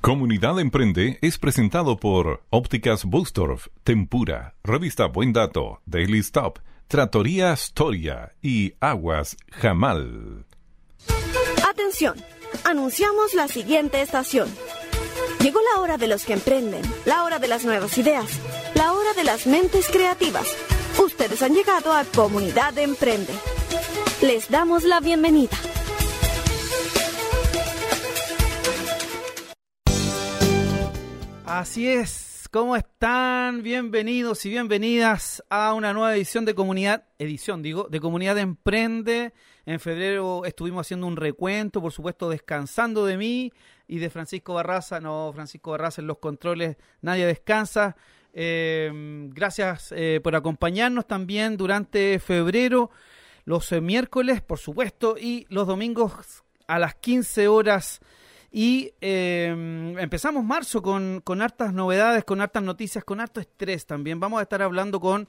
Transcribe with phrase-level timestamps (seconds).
[0.00, 8.32] Comunidad Emprende es presentado por Ópticas Bustorf, Tempura, Revista Buen Dato, Daily Stop, Tratoría Storia
[8.40, 10.46] y Aguas Jamal.
[11.68, 12.14] Atención,
[12.64, 14.48] anunciamos la siguiente estación.
[15.40, 18.40] Llegó la hora de los que emprenden, la hora de las nuevas ideas,
[18.74, 20.46] la hora de las mentes creativas.
[20.98, 23.34] Ustedes han llegado a Comunidad Emprende.
[24.22, 25.58] Les damos la bienvenida.
[31.52, 33.64] Así es, ¿cómo están?
[33.64, 39.32] Bienvenidos y bienvenidas a una nueva edición de Comunidad, edición digo, de Comunidad Emprende.
[39.66, 43.52] En febrero estuvimos haciendo un recuento, por supuesto, descansando de mí
[43.88, 45.00] y de Francisco Barraza.
[45.00, 47.96] No, Francisco Barraza en los controles, nadie descansa.
[48.32, 52.92] Eh, gracias eh, por acompañarnos también durante febrero,
[53.44, 58.00] los eh, miércoles, por supuesto, y los domingos a las 15 horas
[58.50, 64.18] y eh, empezamos marzo con, con hartas novedades, con hartas noticias, con harto estrés también.
[64.18, 65.28] Vamos a estar hablando con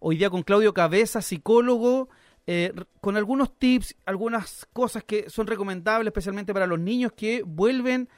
[0.00, 2.08] hoy día con Claudio Cabeza, psicólogo,
[2.46, 8.08] eh, con algunos tips, algunas cosas que son recomendables, especialmente para los niños que vuelven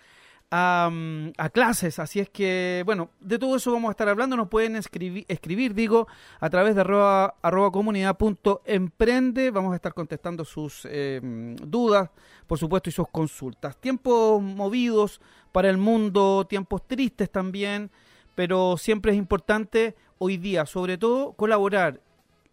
[0.50, 1.98] a, clases.
[1.98, 4.36] Así es que, bueno, de todo eso vamos a estar hablando.
[4.36, 6.08] Nos pueden escribir, digo,
[6.40, 9.50] a través de arroba, arroba comunidad punto emprende.
[9.50, 11.20] Vamos a estar contestando sus eh,
[11.64, 12.10] dudas,
[12.46, 13.76] por supuesto, y sus consultas.
[13.76, 15.20] Tiempos movidos
[15.52, 17.90] para el mundo, tiempos tristes también,
[18.34, 22.00] pero siempre es importante hoy día, sobre todo, colaborar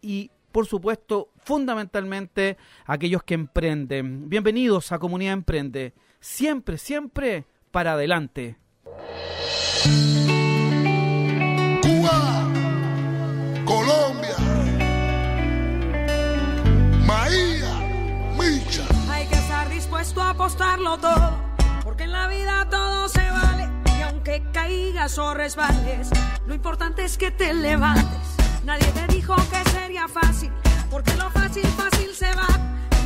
[0.00, 4.28] y por supuesto, fundamentalmente aquellos que emprenden.
[4.30, 5.92] Bienvenidos a Comunidad Emprende.
[6.20, 7.44] Siempre, siempre
[7.78, 8.56] para adelante.
[11.80, 12.48] Cuba,
[13.64, 14.36] Colombia,
[17.06, 17.74] Maía,
[18.36, 18.82] Micha.
[19.12, 21.38] Hay que estar dispuesto a apostarlo todo,
[21.84, 23.68] porque en la vida todo se vale.
[23.96, 26.10] Y aunque caigas o resbales,
[26.48, 28.26] lo importante es que te levantes.
[28.64, 30.50] Nadie te dijo que sería fácil,
[30.90, 32.48] porque lo fácil, fácil se va.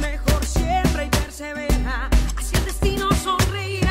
[0.01, 3.82] Mejor siempre y persevera, así el destino sonreirá.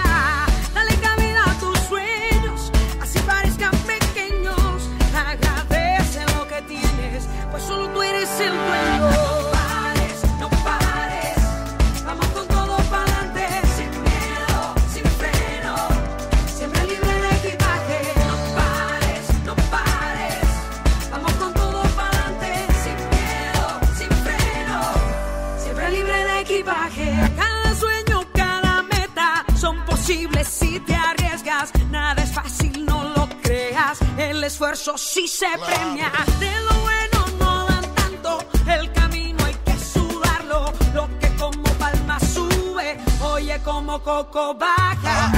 [34.52, 36.12] Esfuerzo sí se premia.
[36.38, 38.40] De lo bueno no dan tanto.
[38.68, 40.74] El camino hay que sudarlo.
[40.94, 45.32] Lo que como palma sube, oye como coco baja.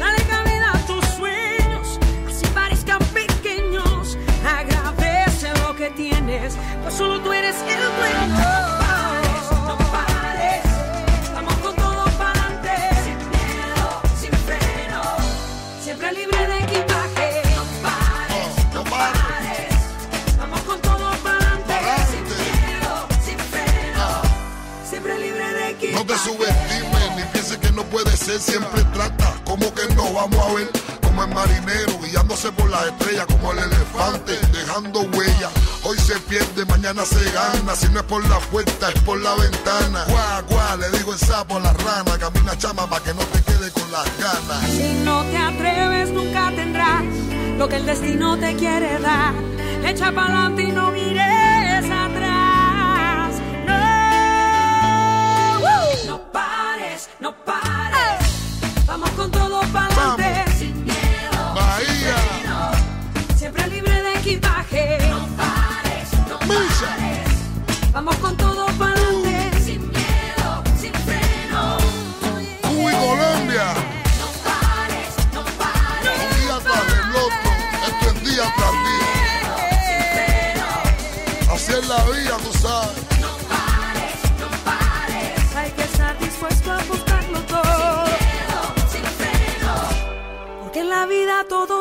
[0.00, 4.18] Dale cabida a tus sueños, así parezcan pequeños.
[4.44, 8.79] Agradece lo que tienes, pues solo tú eres el dueño.
[26.24, 28.40] Subestimes ni pienses que no puede ser.
[28.40, 30.70] Siempre trata como que no vamos a ver.
[31.02, 35.50] Como el marinero guiándose por las estrellas, como el elefante dejando huella.
[35.82, 37.74] Hoy se pierde, mañana se gana.
[37.74, 40.04] Si no es por la puerta, es por la ventana.
[40.48, 42.18] Guau, le digo el sapo a la rana.
[42.18, 44.70] Camina chama para que no te quede con las ganas.
[44.70, 47.02] Si no te atreves, nunca tendrás
[47.58, 49.34] lo que el destino te quiere dar.
[49.84, 51.59] Echa pa'lante y no mires
[57.00, 58.86] pares, no pares.
[58.86, 59.16] Vamos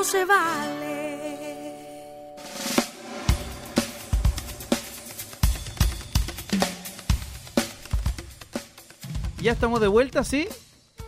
[0.03, 0.99] se vale.
[9.41, 10.47] Ya estamos de vuelta, ¿sí?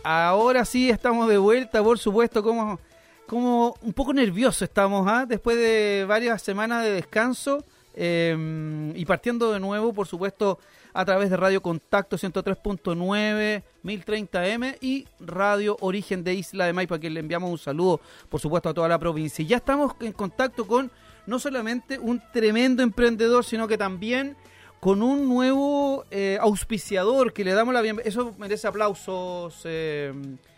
[0.04, 2.80] Ahora sí estamos de vuelta, por supuesto, como,
[3.26, 5.26] como un poco nervioso estamos, ¿ah?
[5.26, 10.58] Después de varias semanas de descanso eh, y partiendo de nuevo, por supuesto,
[10.94, 17.10] a través de Radio Contacto 103.9, 1030M y Radio Origen de Isla de Maipa, que
[17.10, 19.42] le enviamos un saludo, por supuesto, a toda la provincia.
[19.42, 20.90] Y ya estamos en contacto con
[21.26, 24.36] no solamente un tremendo emprendedor, sino que también
[24.80, 28.08] con un nuevo eh, auspiciador que le damos la bienvenida.
[28.08, 30.12] Eso merece aplausos, eh,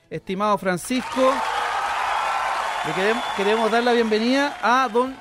[0.08, 1.32] estimado Francisco.
[2.86, 5.14] Le queremos, queremos dar la bienvenida a don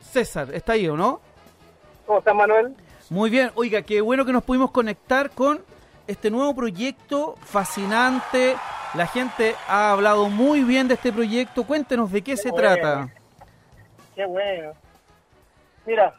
[0.00, 0.54] César.
[0.54, 1.20] ¿Está ahí o no?
[2.06, 2.74] ¿Cómo estás, Manuel?
[3.12, 3.50] Muy bien.
[3.56, 5.62] Oiga, qué bueno que nos pudimos conectar con
[6.06, 8.56] este nuevo proyecto fascinante.
[8.94, 11.66] La gente ha hablado muy bien de este proyecto.
[11.66, 13.10] Cuéntenos de qué, se trata.
[14.14, 14.72] Qué bueno.
[15.84, 16.14] Mira,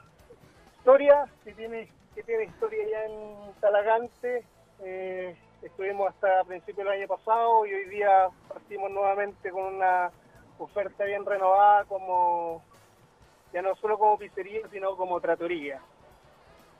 [0.77, 4.45] historia, que tiene, que tiene historia ya en Talagante.
[4.83, 10.11] Eh, estuvimos hasta principios del año pasado y hoy día partimos nuevamente con una
[10.59, 12.63] oferta bien renovada como
[13.51, 15.81] ya no solo como pizzería sino como tratoría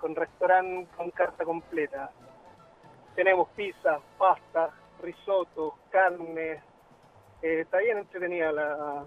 [0.04, 2.12] con restaurante con carta completa
[3.16, 4.70] tenemos pizza, pasta,
[5.02, 6.62] risotto, carne
[7.42, 9.06] eh, está bien entretenida la,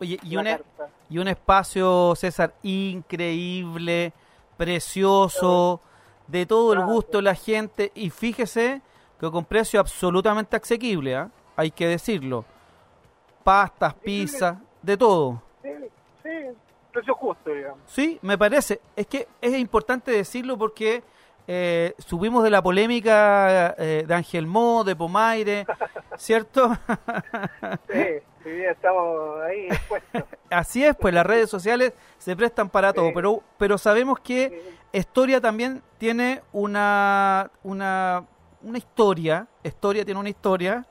[0.00, 0.60] Oye, y, un, e-
[1.08, 4.12] y un espacio, César, increíble,
[4.56, 5.80] precioso,
[6.26, 7.90] de todo el gusto de la gente.
[7.94, 8.80] Y fíjese
[9.20, 11.30] que con precio absolutamente asequible, ¿ah?
[11.56, 12.44] hay que decirlo.
[13.42, 15.42] Pastas, pizza, de todo.
[15.62, 15.70] Sí,
[16.22, 16.30] sí,
[16.98, 17.80] precio justo, digamos.
[17.86, 18.80] Sí, me parece.
[18.96, 21.02] Es que es importante decirlo porque
[21.46, 25.66] eh, subimos de la polémica eh, de Ángel Mo, de Pomaire,
[26.16, 26.76] ¿cierto?
[27.90, 28.04] sí,
[28.42, 30.24] sí, estamos ahí expuestos.
[30.50, 35.40] Así es, pues las redes sociales se prestan para todo, pero pero sabemos que Historia
[35.40, 38.24] también tiene una una
[38.62, 40.86] una historia, Historia tiene una historia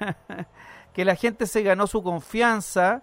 [0.92, 3.02] que la gente se ganó su confianza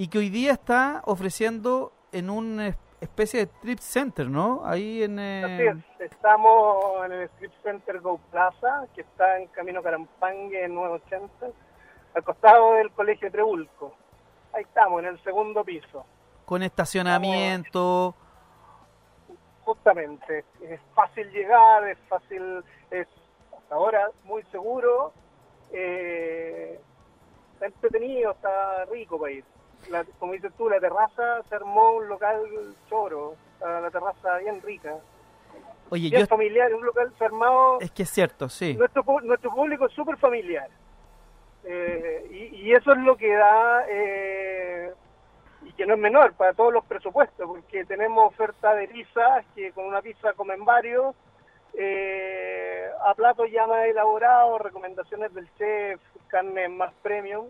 [0.00, 4.62] y que hoy día está ofreciendo en un especie de trip center, ¿no?
[4.64, 5.18] Ahí en...
[5.18, 5.62] Así
[5.98, 11.54] es, estamos en el Strip Center Go Plaza, que está en Camino Carampangue, en 980,
[12.14, 13.94] al costado del Colegio Trebulco.
[14.54, 16.06] Ahí estamos, en el segundo piso.
[16.46, 18.14] Con estacionamiento.
[19.66, 23.06] Justamente, es fácil llegar, es fácil, es
[23.54, 25.12] hasta ahora muy seguro,
[25.74, 26.80] eh,
[27.52, 29.44] está entretenido, está rico para ir
[30.18, 32.40] como dices tú, la terraza se armó un local
[32.88, 34.96] choro, la terraza bien rica.
[35.90, 37.80] Oye, bien familiar, un local se armado...
[37.80, 38.74] Es que es cierto, sí.
[38.74, 40.68] Nuestro, nuestro público es súper familiar.
[41.64, 44.92] Eh, y, eso es lo que da, eh,
[45.62, 49.72] y que no es menor para todos los presupuestos, porque tenemos oferta de pizzas, que
[49.72, 51.14] con una pizza comen varios,
[51.74, 57.46] eh, a platos ya más elaborados, recomendaciones del chef, carne más premium.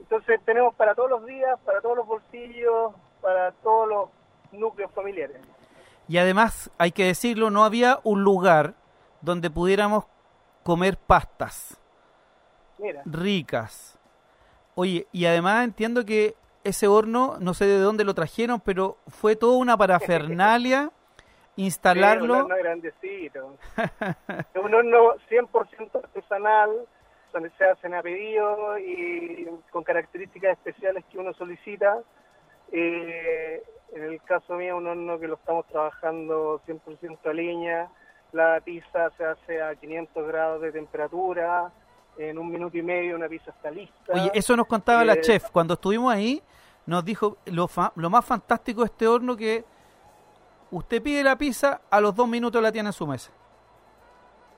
[0.00, 4.08] Entonces tenemos para todos los días, para todos los bolsillos, para todos los
[4.52, 5.36] núcleos familiares.
[6.08, 8.74] Y además, hay que decirlo, no había un lugar
[9.22, 10.04] donde pudiéramos
[10.62, 11.80] comer pastas
[13.04, 13.98] ricas.
[14.74, 19.36] Oye, y además entiendo que ese horno, no sé de dónde lo trajeron, pero fue
[19.36, 20.90] toda una parafernalia
[21.56, 22.34] instalarlo.
[22.34, 23.56] un horno grandecito.
[24.62, 26.70] un horno 100% artesanal,
[27.34, 31.98] donde se hacen a pedido y con características especiales que uno solicita.
[32.70, 37.88] Eh, en el caso mío, un horno que lo estamos trabajando 100% a leña,
[38.32, 41.72] la pizza se hace a 500 grados de temperatura,
[42.16, 44.12] en un minuto y medio una pizza está lista.
[44.12, 46.40] Oye, eso nos contaba la eh, chef, cuando estuvimos ahí,
[46.86, 49.64] nos dijo lo, lo más fantástico de este horno que
[50.70, 53.32] usted pide la pizza, a los dos minutos la tiene en su mesa.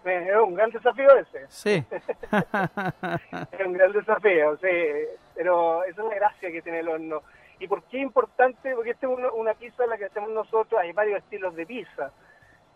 [0.06, 1.46] Es un gran desafío ese.
[1.48, 1.84] Sí.
[3.52, 4.68] es un gran desafío, sí.
[5.34, 7.22] Pero esa es la gracia que tiene el horno.
[7.58, 8.75] ¿Y por qué es importante?
[8.75, 12.12] Porque esta es una, pizza la que hacemos nosotros, hay varios estilos de pizza.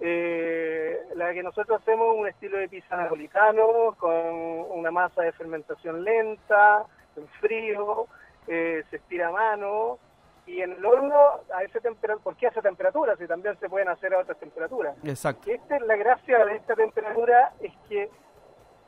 [0.01, 6.03] Eh, la que nosotros hacemos un estilo de pizza napolitano con una masa de fermentación
[6.03, 6.85] lenta,
[7.17, 8.07] en frío,
[8.47, 9.99] eh, se estira a mano,
[10.47, 11.17] y en el horno
[11.55, 13.17] a esa temperatura, ¿por qué a esa temperatura?
[13.17, 14.97] Si también se pueden hacer a otras temperaturas.
[15.05, 15.51] Exacto.
[15.51, 18.11] esta es la gracia de esta temperatura, es que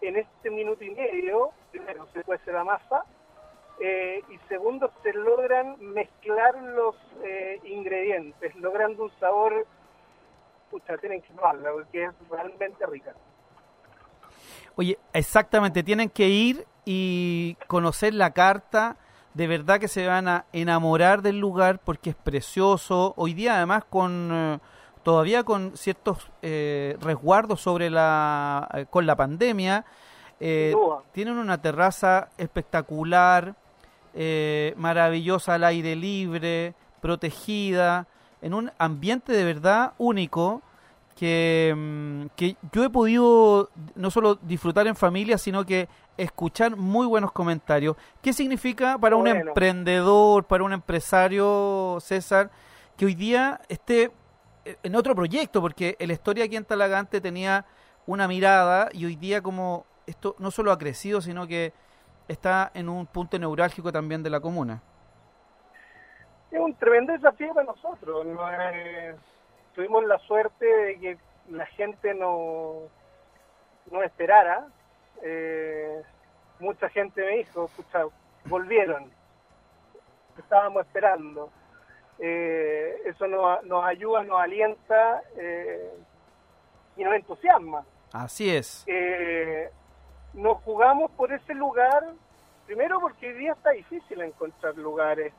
[0.00, 3.04] en este minuto y medio, primero se puede hacer la masa,
[3.80, 6.94] eh, y segundo se logran mezclar los
[7.24, 9.66] eh, ingredientes, logrando un sabor,
[10.70, 13.14] pucha, tienen que probarla porque es realmente rica.
[14.76, 18.96] Oye, exactamente, tienen que ir y conocer la carta,
[19.34, 23.14] de verdad que se van a enamorar del lugar porque es precioso.
[23.16, 24.58] Hoy día además con eh,
[25.02, 29.84] todavía con ciertos eh, resguardos sobre la eh, con la pandemia.
[31.12, 33.54] tienen una terraza espectacular,
[34.76, 38.08] maravillosa al aire libre, protegida,
[38.40, 40.60] en un ambiente de verdad único
[41.14, 47.06] que, mm, que yo he podido no solo disfrutar en familia, sino que escuchar muy
[47.06, 47.96] buenos comentarios.
[48.22, 52.50] ¿Qué significa para un emprendedor, para un empresario, César,
[52.96, 54.10] que hoy día esté
[54.64, 55.60] en otro proyecto?
[55.60, 57.64] Porque la historia aquí en Talagante tenía
[58.06, 61.72] una mirada y hoy día como esto no solo ha crecido, sino que
[62.28, 64.82] está en un punto neurálgico también de la comuna.
[66.50, 68.26] Es un tremendo desafío para nosotros.
[68.26, 68.52] ¿no?
[68.52, 69.14] Eh,
[69.74, 71.18] tuvimos la suerte de que
[71.50, 72.82] la gente no,
[73.90, 74.66] no esperara.
[75.22, 76.02] Eh,
[76.58, 78.04] mucha gente me dijo, pucha,
[78.44, 79.10] volvieron.
[80.38, 81.50] Estábamos esperando.
[82.18, 85.90] Eh, eso nos, nos ayuda, nos alienta eh,
[86.96, 87.84] y nos entusiasma.
[88.12, 88.84] Así es.
[88.86, 89.70] Eh,
[90.34, 92.04] nos jugamos por ese lugar,
[92.66, 95.32] primero porque hoy día está difícil encontrar lugares.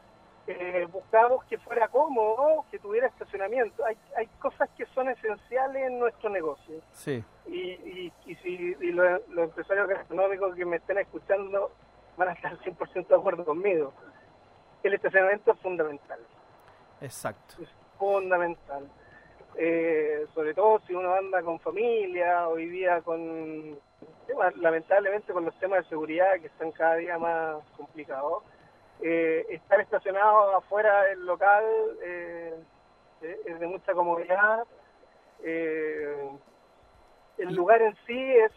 [0.46, 3.86] Eh, buscamos que fuera cómodo, que tuviera estacionamiento.
[3.86, 6.82] Hay, hay cosas que son esenciales en nuestro negocio.
[6.92, 7.24] Sí.
[7.48, 8.50] Y, y, y si
[8.82, 11.72] y lo- los empresarios gastronómicos que me estén escuchando
[12.18, 13.94] van a estar 100% de acuerdo conmigo.
[14.84, 16.20] El estacionamiento es fundamental
[17.00, 17.56] Exacto.
[17.62, 18.90] es fundamental.
[19.56, 23.80] Eh, sobre todo si uno anda con familia, hoy día con,
[24.56, 28.44] lamentablemente con los temas de seguridad que están cada día más complicados.
[29.02, 31.64] Eh, estar estacionado afuera del local
[32.04, 32.54] eh,
[33.22, 34.64] eh, es de mucha comodidad.
[35.44, 36.30] Eh,
[37.38, 38.52] el lugar en sí es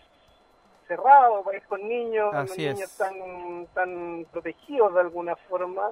[0.87, 2.91] cerrado, es con niños, los niños es.
[2.93, 3.15] están,
[3.63, 5.91] están protegidos de alguna forma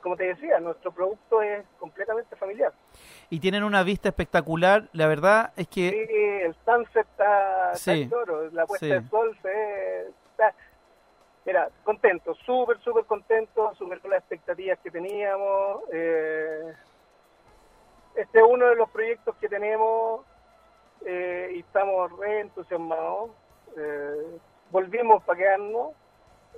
[0.00, 2.72] como te decía, nuestro producto es completamente familiar.
[3.30, 4.88] Y tienen una vista espectacular.
[4.92, 6.14] La verdad es que Sí,
[6.44, 8.92] el sunset está, está Sí, en oro, la puesta sí.
[8.92, 10.17] del sol se ve- está-
[11.48, 15.80] Mira, contento, súper, súper contento, súper con las expectativas que teníamos.
[15.90, 16.74] eh,
[18.16, 20.26] este es uno de los proyectos que tenemos
[21.06, 23.30] eh, y estamos re entusiasmados.
[23.78, 24.38] Eh,
[24.70, 25.92] volvimos para quedarnos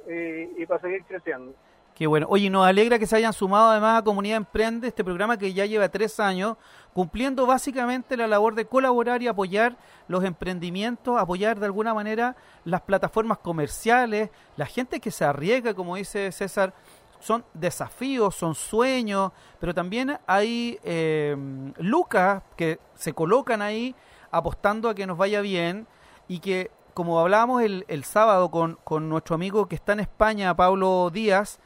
[0.09, 1.55] eh, y para seguir creciendo.
[2.01, 2.27] Qué bueno.
[2.31, 5.67] Oye, nos alegra que se hayan sumado además a Comunidad Emprende, este programa que ya
[5.67, 6.57] lleva tres años,
[6.95, 9.77] cumpliendo básicamente la labor de colaborar y apoyar
[10.09, 15.97] los emprendimientos, apoyar de alguna manera las plataformas comerciales, la gente que se arriesga, como
[15.97, 16.73] dice César,
[17.19, 21.37] son desafíos, son sueños, pero también hay eh,
[21.77, 23.95] lucas que se colocan ahí
[24.31, 25.87] apostando a que nos vaya bien
[26.29, 30.57] y que, como hablábamos el, el sábado con, con nuestro amigo que está en España,
[30.57, 31.61] Pablo Díaz,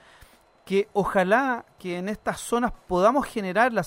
[0.64, 3.84] que ojalá que en estas zonas podamos generar la,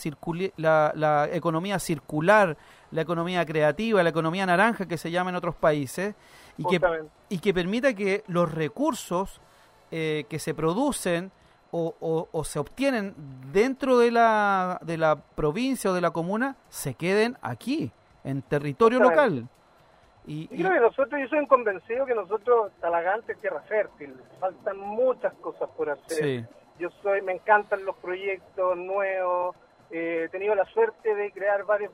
[0.57, 2.55] la, la economía circular,
[2.91, 6.13] la economía creativa, la economía naranja que se llama en otros países,
[6.57, 6.79] y que,
[7.29, 9.41] y que permita que los recursos
[9.91, 11.31] eh, que se producen
[11.71, 13.13] o, o- o se obtienen
[13.51, 17.91] dentro de la, de la provincia o de la comuna se queden aquí,
[18.23, 19.47] en territorio local.
[20.25, 24.13] Y, creo que nosotros, yo soy convencido que nosotros, Talagante, es tierra fértil.
[24.41, 26.17] Faltan muchas cosas por hacer.
[26.17, 26.45] sí,
[26.79, 29.55] Yo soy, me encantan los proyectos nuevos.
[29.89, 31.91] eh, he tenido la suerte de crear varios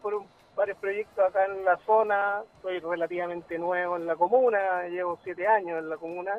[0.55, 2.41] varios proyectos acá en la zona.
[2.61, 6.35] Soy relativamente nuevo en la comuna, llevo siete años en la comuna.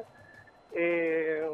[0.73, 1.49] Eh,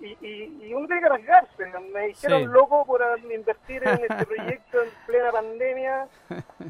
[0.00, 1.66] y, y, y uno tiene que arriesgarse.
[1.92, 2.46] Me dijeron Sí.
[2.48, 6.08] loco por invertir en este proyecto en plena pandemia.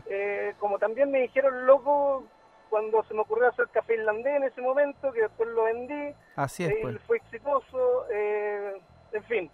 [0.08, 2.24] Eh, como también me dijeron loco
[2.68, 6.14] cuando se me ocurrió hacer café irlandés en ese momento, que después lo vendí.
[6.36, 6.74] así es.
[6.82, 7.00] Pues.
[7.06, 8.80] fue exitoso, eh,
[9.12, 9.50] en fin,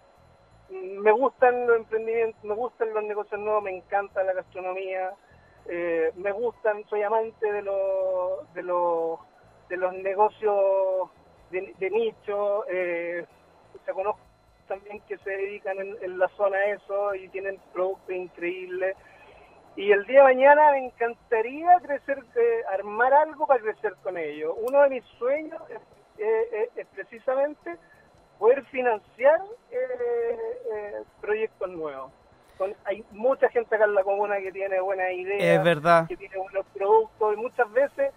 [0.69, 5.13] me gustan los emprendimientos, me gustan los negocios nuevos, me encanta la gastronomía,
[5.67, 9.19] eh, me gustan, soy amante de los de los
[9.69, 11.09] de los negocios
[11.51, 13.25] de, de nicho, eh,
[13.85, 14.21] se conozco
[14.67, 18.95] también que se dedican en, en la zona a eso y tienen productos increíbles.
[19.75, 24.53] Y el día de mañana me encantaría crecer, eh, armar algo para crecer con ellos.
[24.61, 25.77] Uno de mis sueños es,
[26.19, 27.75] eh, eh, es precisamente
[28.37, 30.37] poder financiar eh,
[30.73, 32.11] eh, proyectos nuevos.
[32.57, 36.07] Con- hay mucha gente acá en la comuna que tiene buenas ideas, Es verdad.
[36.07, 38.13] que tiene buenos productos y muchas veces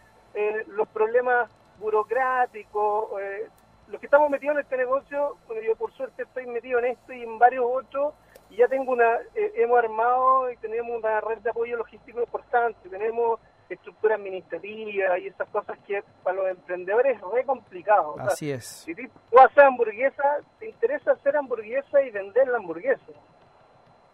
[0.66, 1.48] los problemas
[1.78, 3.48] burocráticos, eh,
[3.88, 7.12] los que estamos metidos en este negocio, bueno, yo por suerte estoy metido en esto
[7.14, 8.12] y en varios otros,
[8.56, 12.88] y ya tengo una, eh, hemos armado y tenemos una red de apoyo logístico importante,
[12.88, 18.12] tenemos estructura administrativa y esas cosas que para los emprendedores es re complicado.
[18.12, 18.64] O sea, Así es.
[18.64, 23.02] si tú haces hamburguesa, te interesa hacer hamburguesa y vender la hamburguesa.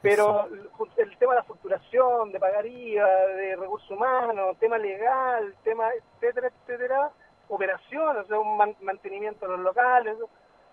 [0.00, 0.48] Pero
[0.96, 3.06] el tema de la facturación, de pagar IVA,
[3.36, 7.10] de recursos humanos, tema legal, tema etcétera, etcétera,
[7.48, 10.16] operación, o sea, un man- mantenimiento de los locales,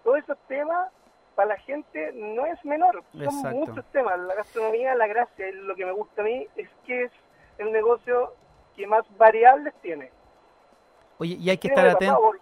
[0.04, 0.92] todos esos temas
[1.40, 3.02] para la gente no es menor.
[3.14, 4.20] Son muchos temas.
[4.20, 7.12] La gastronomía, la gracia, lo que me gusta a mí es que es
[7.60, 8.34] el negocio
[8.76, 10.12] que más variables tiene.
[11.18, 12.34] Oye, y hay que estar atento,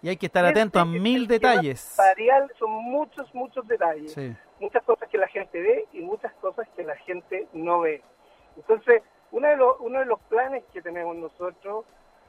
[0.00, 1.96] y hay que estar Este atento a es el mil detalles.
[1.98, 4.12] Varial, son muchos, muchos detalles.
[4.12, 4.32] Sí.
[4.60, 8.00] Muchas cosas que la gente ve y muchas cosas que la gente no ve.
[8.56, 9.02] Entonces,
[9.32, 11.84] uno de los, uno de los planes que tenemos nosotros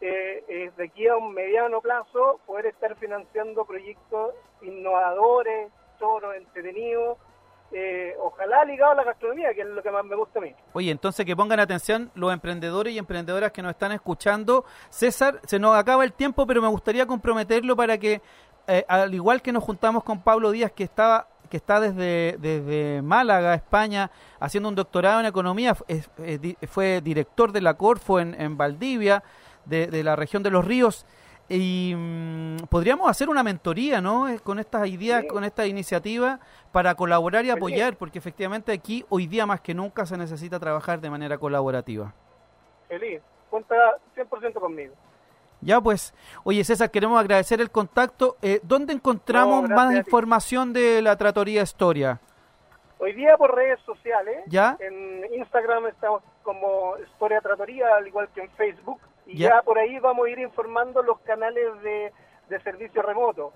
[0.08, 7.18] eh, de aquí a un mediano plazo poder estar financiando proyectos innovadores, choros, entretenidos,
[7.72, 10.56] eh, ojalá ligados a la gastronomía, que es lo que más me gusta a mí.
[10.74, 14.66] Oye, entonces que pongan atención los emprendedores y emprendedoras que nos están escuchando.
[14.90, 18.22] César, se nos acaba el tiempo, pero me gustaría comprometerlo para que,
[18.68, 23.04] eh, al igual que nos juntamos con Pablo Díaz, que estaba que está desde, desde
[23.04, 24.10] Málaga, España,
[24.40, 25.76] haciendo un doctorado en economía,
[26.68, 29.24] fue director de la Corfo en, en Valdivia,
[29.66, 31.06] de, de la región de los ríos,
[31.48, 34.28] y mm, podríamos hacer una mentoría, ¿no?
[34.28, 35.28] Eh, Con estas ideas, Sí.
[35.28, 36.40] con esta iniciativa,
[36.72, 41.00] para colaborar y apoyar, porque efectivamente aquí, hoy día más que nunca, se necesita trabajar
[41.00, 42.14] de manera colaborativa.
[42.88, 43.76] Feliz, cuenta
[44.16, 44.94] 100% conmigo.
[45.62, 48.38] Ya pues, oye César, queremos agradecer el contacto.
[48.42, 52.20] Eh, ¿Dónde encontramos No, más información de la Tratoría Historia?
[53.00, 54.78] Hoy día por redes sociales, ¿Ya?
[54.80, 59.50] en Instagram estamos como Historia Tratoría, al igual que en Facebook, y Ya.
[59.50, 62.14] ya, por ahí vamos a ir informando los canales de,
[62.50, 63.54] de servicio remoto.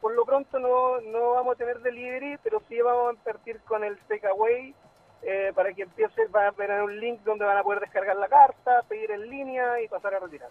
[0.00, 3.82] Por lo pronto no, no vamos a tener delivery, pero sí vamos a partir con
[3.84, 4.74] el takeaway
[5.22, 8.28] eh, para que empiece, va a tener un link donde van a poder descargar la
[8.28, 10.50] carta, pedir en línea y pasar a retirar.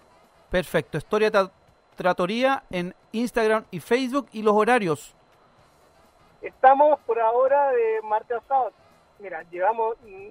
[0.50, 1.52] Perfecto, Historia Tra-
[1.96, 5.16] Tratoría en Instagram y Facebook y los horarios.
[6.42, 8.72] Estamos por ahora de martes a sábado.
[9.20, 10.30] Mira, llevamos, mm,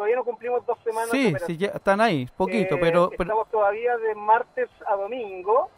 [0.00, 3.50] todavía no cumplimos dos semanas Sí, sí, ya están ahí, poquito, Eh, pero, pero Estamos
[3.50, 5.68] todavía de martes a domingo.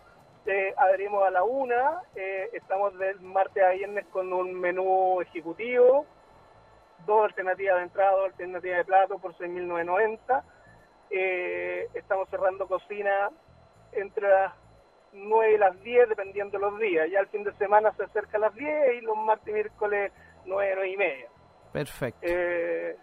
[0.47, 2.03] Eh, abrimos a la una.
[2.15, 6.07] eh, estamos del martes a viernes con un menú ejecutivo.
[7.05, 10.45] Dos alternativas de entrada, dos alternativas de plato por 6.990.
[11.11, 13.29] Eh, estamos cerrando cocina
[13.91, 14.53] entre las
[15.15, 17.11] 9 y las 10, dependiendo de los días.
[17.11, 20.13] Ya el fin de semana se acerca a las 10 y los martes y miércoles
[20.45, 21.29] 9, 9 y media.
[21.73, 22.21] perfecto.
[22.23, 22.97] Eh,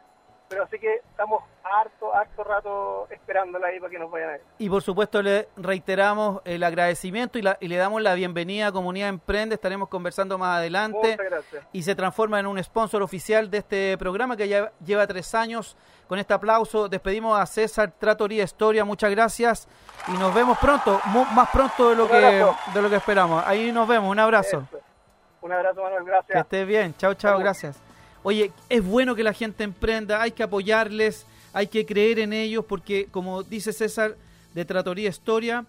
[0.49, 4.41] pero así que estamos harto, harto rato esperándola ahí para que nos vayan a ver.
[4.57, 8.71] Y por supuesto le reiteramos el agradecimiento y, la- y le damos la bienvenida a
[8.71, 9.55] Comunidad Emprende.
[9.55, 11.12] Estaremos conversando más adelante.
[11.12, 11.63] Muchas gracias.
[11.71, 15.77] y se transforma en un sponsor oficial de este programa que ya lleva tres años.
[16.07, 19.67] Con este aplauso despedimos a César Tratoría Historia, muchas gracias
[20.07, 20.99] y nos vemos pronto,
[21.35, 22.17] más pronto de lo que
[22.73, 23.43] de lo que esperamos.
[23.45, 24.63] Ahí nos vemos, un abrazo.
[24.71, 24.79] Eso.
[25.41, 26.39] Un abrazo, Manuel, Que gracias.
[26.41, 27.88] estés bien, chao, chao, gracias.
[28.23, 32.65] Oye, es bueno que la gente emprenda, hay que apoyarles, hay que creer en ellos,
[32.65, 34.17] porque como dice César
[34.53, 35.65] de Tratoría Historia,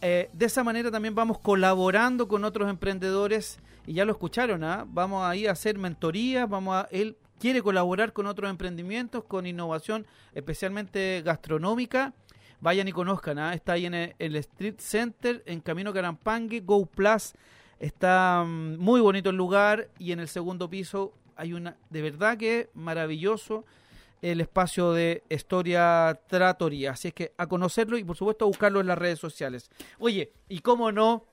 [0.00, 4.86] eh, de esa manera también vamos colaborando con otros emprendedores, y ya lo escucharon, ¿ah?
[4.88, 10.06] vamos ahí a hacer mentorías, vamos a, él quiere colaborar con otros emprendimientos, con innovación,
[10.34, 12.12] especialmente gastronómica.
[12.60, 13.54] Vayan y conozcan, ¿ah?
[13.54, 17.32] está ahí en el, el Street Center, en Camino Carampangue, Go Plus.
[17.78, 22.36] Está mm, muy bonito el lugar y en el segundo piso hay una, de verdad
[22.36, 23.64] que maravilloso
[24.20, 26.90] el espacio de Historia Tratoría.
[26.90, 29.70] Así es que a conocerlo y por supuesto a buscarlo en las redes sociales.
[29.98, 31.24] Oye, y cómo no,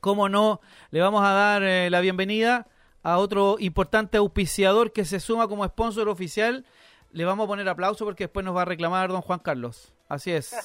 [0.00, 2.68] cómo no, le vamos a dar eh, la bienvenida
[3.02, 6.64] a otro importante auspiciador que se suma como sponsor oficial.
[7.12, 9.92] Le vamos a poner aplauso porque después nos va a reclamar don Juan Carlos.
[10.08, 10.56] Así es.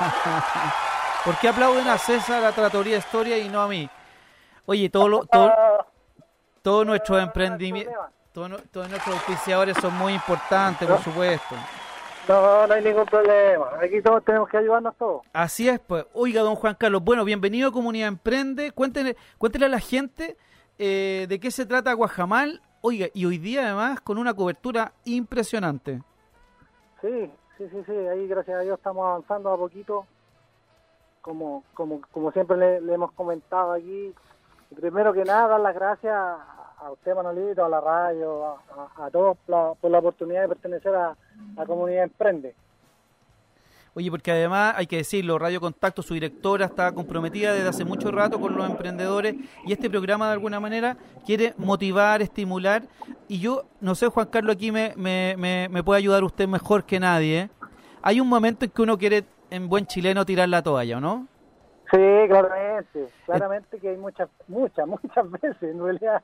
[1.24, 3.88] ¿Por qué aplauden a César, a Tratoría Historia y no a mí?
[4.66, 5.52] Oye, todo lo, todo,
[6.68, 7.94] todos nuestros emprendimientos,
[8.30, 11.54] todos, nu- todos nuestros auspiciadores son muy importantes, por supuesto.
[12.28, 13.68] No, no hay ningún problema.
[13.82, 15.22] Aquí todos tenemos que ayudarnos todos.
[15.32, 16.04] Así es, pues.
[16.12, 18.70] Oiga, don Juan Carlos, bueno, bienvenido a Comunidad Emprende.
[18.72, 20.36] Cuéntele, cuéntele a la gente
[20.78, 22.60] eh, de qué se trata Guajamal.
[22.82, 26.02] Oiga, y hoy día además con una cobertura impresionante.
[27.00, 30.04] Sí, sí, sí, sí, ahí gracias a Dios estamos avanzando a poquito,
[31.22, 34.12] como, como, como siempre le, le hemos comentado aquí.
[34.76, 36.14] Primero que nada, dar las gracias
[36.80, 38.56] a, usted, Manolito, a la radio,
[38.96, 41.16] a, todos por la oportunidad de pertenecer a
[41.56, 42.54] la comunidad Emprende.
[43.98, 48.12] Oye, porque además hay que decirlo, Radio Contacto, su directora, está comprometida desde hace mucho
[48.12, 49.34] rato con los emprendedores
[49.66, 52.84] y este programa de alguna manera quiere motivar, estimular.
[53.26, 56.84] Y yo, no sé, Juan Carlos, aquí me, me, me, me puede ayudar usted mejor
[56.84, 57.40] que nadie.
[57.40, 57.50] ¿eh?
[58.02, 61.26] Hay un momento en que uno quiere, en buen chileno, tirar la toalla, ¿o ¿no?
[61.90, 66.22] Sí, claramente, claramente que hay muchas, muchas, muchas veces, en realidad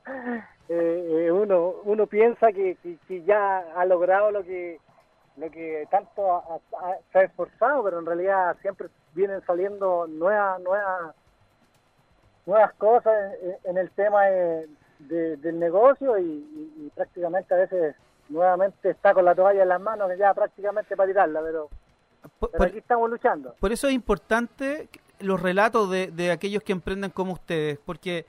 [0.69, 4.79] eh, eh, uno, uno piensa que, que, que ya ha logrado lo que,
[5.37, 10.61] lo que tanto ha- ha- se ha esforzado, pero en realidad siempre vienen saliendo nuevas,
[10.61, 11.15] nuevas,
[12.45, 14.67] nuevas cosas en, en el tema de,
[14.99, 17.95] de- del negocio y, y- y prácticamente a veces
[18.29, 21.69] nuevamente está con la toalla en las manos ya prácticamente para tirarla, pero,
[22.39, 23.55] Por, pero por- aquí estamos luchando.
[23.59, 28.25] por eso es importante los relatos de, de aquellos que emprenden como ustedes, porque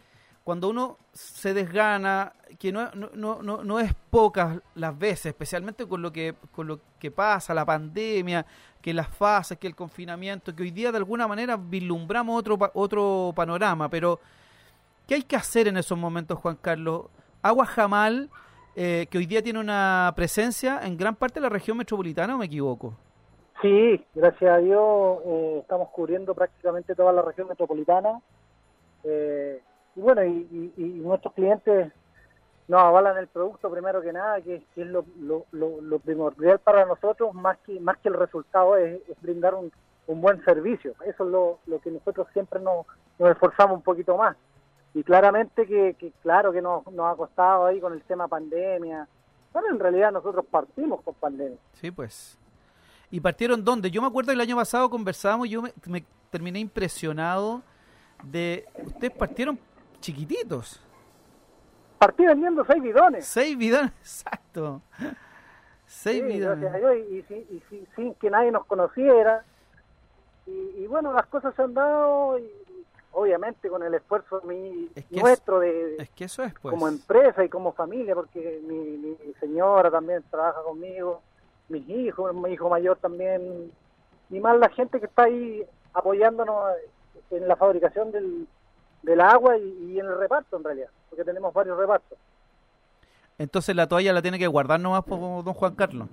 [0.46, 6.00] cuando uno se desgana, que no, no, no, no, es pocas las veces, especialmente con
[6.02, 8.46] lo que con lo que pasa, la pandemia,
[8.80, 13.32] que las fases, que el confinamiento, que hoy día de alguna manera vislumbramos otro otro
[13.34, 14.20] panorama, pero
[15.08, 17.06] ¿qué hay que hacer en esos momentos, Juan Carlos?
[17.42, 18.30] Agua Jamal,
[18.76, 22.38] eh, que hoy día tiene una presencia en gran parte de la región metropolitana, ¿o
[22.38, 22.96] me equivoco?
[23.62, 28.20] Sí, gracias a Dios eh, estamos cubriendo prácticamente toda la región metropolitana.
[29.04, 29.62] Eh,
[29.94, 31.92] y bueno, y, nuestros clientes
[32.68, 36.84] nos avalan el producto primero que nada, que, es lo, lo, lo- lo primordial para
[36.84, 39.72] nosotros, más que, más que el resultado, es, brindar un,
[40.06, 40.92] buen servicio.
[41.06, 42.86] Eso es lo, que nosotros siempre nos,
[43.18, 44.36] nos esforzamos un poquito más.
[44.94, 49.06] Y claramente que, que claro que nos, nos ha costado ahí con el tema pandemia.
[49.52, 51.58] Bueno, en realidad nosotros partimos con pandemia.
[51.72, 52.38] Sí, pues.
[53.10, 53.90] ¿Y partieron dónde?
[53.90, 57.62] Yo me acuerdo el año pasado conversábamos y yo me, me terminé impresionado
[58.24, 58.66] de...
[58.84, 59.58] Ustedes partieron
[60.00, 60.80] chiquititos.
[61.98, 63.26] Partí vendiendo seis bidones.
[63.26, 64.82] Seis bidones, exacto.
[65.86, 66.60] Seis Sí, bidones.
[66.70, 69.44] gracias a Dios, y, y sin- y sin, sin que nadie nos conociera.
[70.46, 72.50] Y, y bueno, las cosas se han dado, y
[73.12, 76.72] obviamente con el esfuerzo mi- Es que es- nuestro de, Es que eso es, pues.
[76.72, 81.22] como empresa y como familia, porque mi, mi señora también trabaja conmigo,
[81.68, 83.72] mis hijos, mi hijo mayor también,
[84.30, 86.74] y más la gente que está ahí apoyándonos
[87.30, 88.46] en la fabricación del,
[89.02, 92.18] del agua y, y en el reparto en realidad, porque tenemos varios repartos.
[93.38, 96.08] Entonces la toalla la tiene que guardar nomás por don Juan Carlos.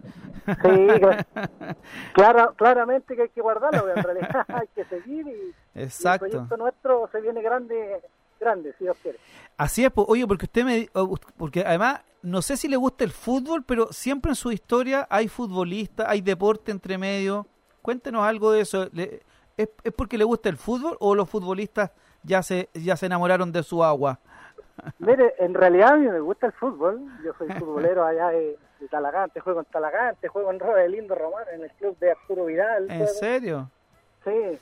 [0.45, 1.25] Sí, cla-
[2.13, 5.83] clara, claramente que hay que guardarlo, porque en realidad hay que seguir y, y el
[5.83, 6.25] Exacto.
[6.27, 8.01] proyecto nuestro se viene grande,
[8.43, 9.17] grande, si Dios quiere.
[9.57, 10.89] Así es, pues, oye, porque usted me...
[10.93, 15.07] o- Porque además, no sé si le gusta el fútbol, pero siempre en su historia
[15.09, 17.45] hay futbolistas, hay deporte entre medio.
[17.81, 18.87] Cuéntenos algo de eso.
[18.93, 21.91] ¿Es, es porque le gusta el fútbol o los futbolistas
[22.23, 24.19] ya se, ya se enamoraron de su agua?
[24.99, 28.87] Mire, en realidad a mí me gusta el fútbol, yo soy futbolero allá de, de
[28.89, 32.45] Talagante, juego en Talagante, juego en Roda de Lindo Román, en el club de Arturo
[32.45, 32.89] Vidal.
[32.89, 33.13] ¿En juego.
[33.13, 33.69] serio?
[34.23, 34.57] Sí,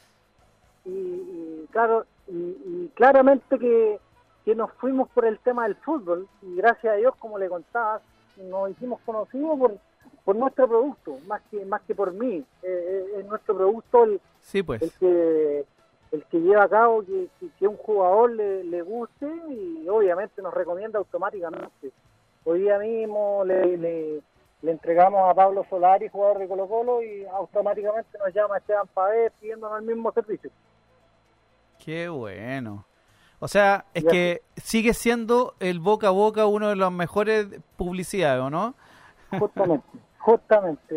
[0.85, 3.99] y, y claro, y, y claramente que,
[4.45, 8.01] que nos fuimos por el tema del fútbol y gracias a Dios, como le contaba,
[8.37, 9.77] nos hicimos conocidos por,
[10.23, 12.37] por nuestro producto, más que más que por mí.
[12.37, 14.81] Eh, eh, es nuestro producto el, Sí, pues.
[14.81, 15.65] el que
[16.11, 20.41] el que lleva a cabo que, que, que un jugador le, le guste y obviamente
[20.41, 21.91] nos recomienda automáticamente.
[22.43, 24.21] Hoy día mismo le, le,
[24.61, 29.31] le entregamos a Pablo Solari, jugador de Colo Colo, y automáticamente nos llama Esteban Pavés
[29.39, 30.49] pidiéndonos el mismo servicio.
[31.83, 32.85] Qué bueno.
[33.39, 38.41] O sea, es que sigue siendo el boca a boca uno de los mejores publicidades,
[38.43, 38.75] ¿o no?
[39.39, 39.87] Justamente,
[40.19, 40.95] justamente.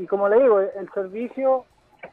[0.00, 1.66] Y, como le digo, el servicio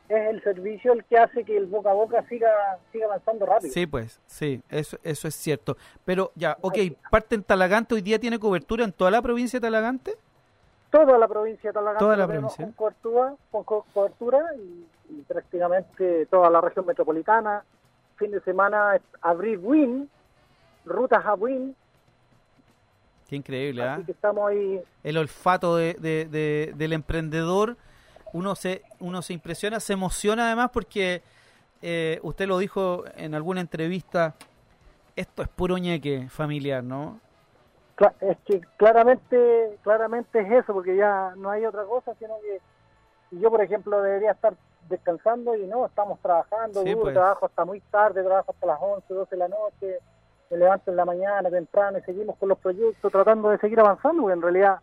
[0.10, 2.50] es el servicio el que hace que el boca a boca siga,
[2.92, 3.74] siga avanzando rápido.
[3.74, 5.78] Sí, pues, sí, eso, eso es cierto.
[6.04, 6.78] Pero ya, ok,
[7.10, 10.16] parte en Talagante, hoy día tiene cobertura en toda la provincia de Talagante.
[10.90, 12.66] toda la provincia de Talagante Toda la provincia.
[12.66, 17.64] con cobertura, con co- cobertura y, y prácticamente toda la región metropolitana.
[18.22, 20.08] Fin de semana abrir Win,
[20.86, 21.76] rutas a Win,
[23.28, 23.96] Qué increíble, ¿ah?
[23.96, 24.80] así que estamos ahí.
[25.04, 27.78] El olfato de, de- de- del emprendedor,
[28.32, 31.24] uno se, uno se impresiona, se emociona además porque
[31.82, 34.36] eh, usted lo dijo en alguna entrevista,
[35.16, 37.20] esto es puro ñeque familiar, ¿no?
[38.20, 42.60] Es que claramente, claramente es eso, porque ya no hay otra cosa, sino que
[43.40, 44.54] yo, por ejemplo, debería estar
[44.90, 47.14] descansando y no, estamos trabajando Sí, duro, pues.
[47.14, 50.00] trabajo hasta muy tarde, trabajo hasta las 11, 12 de la noche,
[50.50, 54.22] me levanto en la mañana temprano y seguimos con los proyectos tratando de seguir avanzando,
[54.24, 54.80] porque en realidad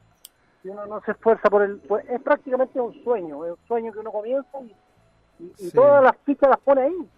[0.63, 1.79] si uno no se esfuerza por el...
[1.81, 5.71] pues, es prácticamente un sueño, es un sueño que uno comienza y, y- y Sí.
[5.73, 7.09] todas las fichas las pone ahí.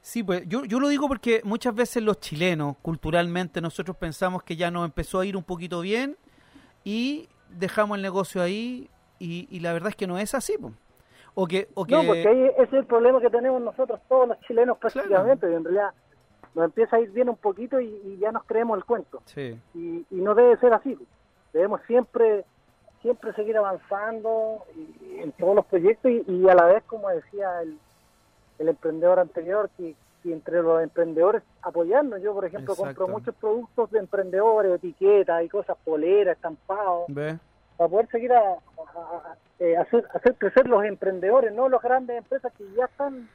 [0.00, 4.56] Sí, pues yo, yo lo digo porque muchas veces los chilenos, culturalmente, nosotros pensamos que
[4.56, 6.16] ya nos empezó a ir un poquito bien
[6.84, 10.58] y dejamos el negocio ahí y, y la verdad es que no es así.
[10.58, 10.72] po.
[11.34, 14.28] O que, o que No, porque ahí ese es el problema que tenemos nosotros todos
[14.28, 15.90] los chilenos prácticamente, y en realidad
[16.54, 19.22] nos empieza a ir bien un poquito y, y ya nos creemos el cuento.
[19.24, 19.58] Sí.
[19.74, 20.98] Y, y no debe ser así.
[21.52, 22.44] Debemos siempre
[23.00, 27.62] siempre seguir avanzando y- en todos los proyectos y, y a la vez, como decía
[27.62, 27.76] el,
[28.60, 32.20] el emprendedor anterior, que, que entre los emprendedores apoyarnos.
[32.22, 33.00] Yo, por ejemplo, Exacto.
[33.00, 37.38] compro muchos productos de emprendedores, etiquetas y cosas, poleras, estampados, ¿Ve?
[37.82, 42.16] Para poder seguir a, a- a- eh, hacer, hacer crecer los emprendedores, no las grandes
[42.18, 43.28] empresas que ya están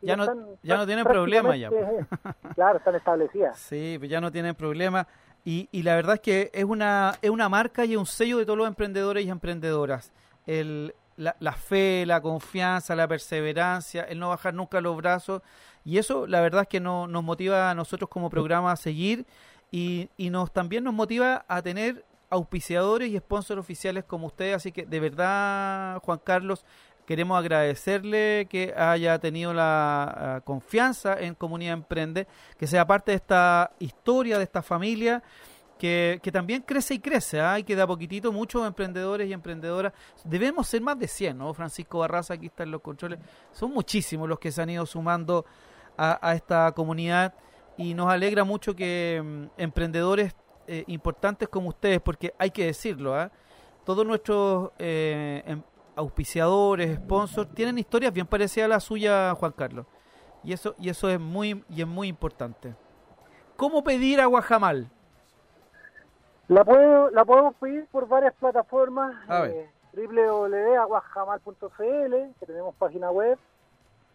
[0.00, 0.26] ya, no,
[0.62, 1.70] ya no tienen problema ya.
[1.70, 3.58] prácticamente, claro, están establecidas.
[3.68, 5.06] Sí, pues ya no tienen problema.
[5.44, 8.44] Y, y la verdad es que es una, es una marca y un sello de
[8.44, 10.12] todos los emprendedores y emprendedoras.
[10.46, 15.42] El, la, la fe, la confianza, la perseverancia, el no bajar nunca los brazos.
[15.84, 19.26] Y eso, la verdad es que no, nos motiva a nosotros como programa a seguir
[19.70, 24.52] y, y nos también nos motiva a tener auspiciadores y sponsors oficiales como usted.
[24.52, 26.64] Así que de verdad, Juan Carlos,
[27.06, 32.26] queremos agradecerle que haya tenido la uh, confianza en Comunidad Emprende,
[32.58, 35.22] que sea parte de esta historia, de esta familia.
[35.78, 37.56] Que, que también crece y crece, ¿ah?
[37.56, 39.92] y que da poquitito muchos emprendedores y emprendedoras.
[40.24, 41.54] Debemos ser más de 100, ¿no?
[41.54, 43.20] Francisco Barraza, aquí están los controles.
[43.52, 45.46] Son muchísimos los que se han ido sumando
[45.96, 47.32] a, a esta comunidad
[47.76, 50.34] y nos alegra mucho que mm, emprendedores
[50.68, 53.30] eh, importantes como ustedes, porque hay que decirlo, ¿ah?
[53.84, 55.62] todos nuestros eh, em-
[55.96, 59.86] auspiciadores, sponsors, tienen historias bien parecidas a la suya, Juan Carlos.
[60.44, 62.74] Y eso, y eso es muy, y es muy importante.
[63.56, 64.90] ¿Cómo pedir agua jamal?
[66.46, 69.16] La, puedo, la podemos pedir por varias plataformas.
[69.28, 69.46] A.
[69.46, 73.36] Eh, www.aguajamal.cl, que tenemos página web.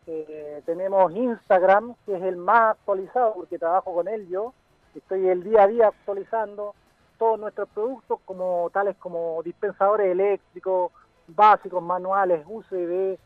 [0.05, 4.53] Eh, tenemos Instagram, que es el más actualizado porque trabajo con él yo.
[4.95, 6.75] Estoy el día a día actualizando
[7.17, 10.91] todos nuestros productos, como tales como dispensadores eléctricos,
[11.27, 13.17] básicos, manuales, USB.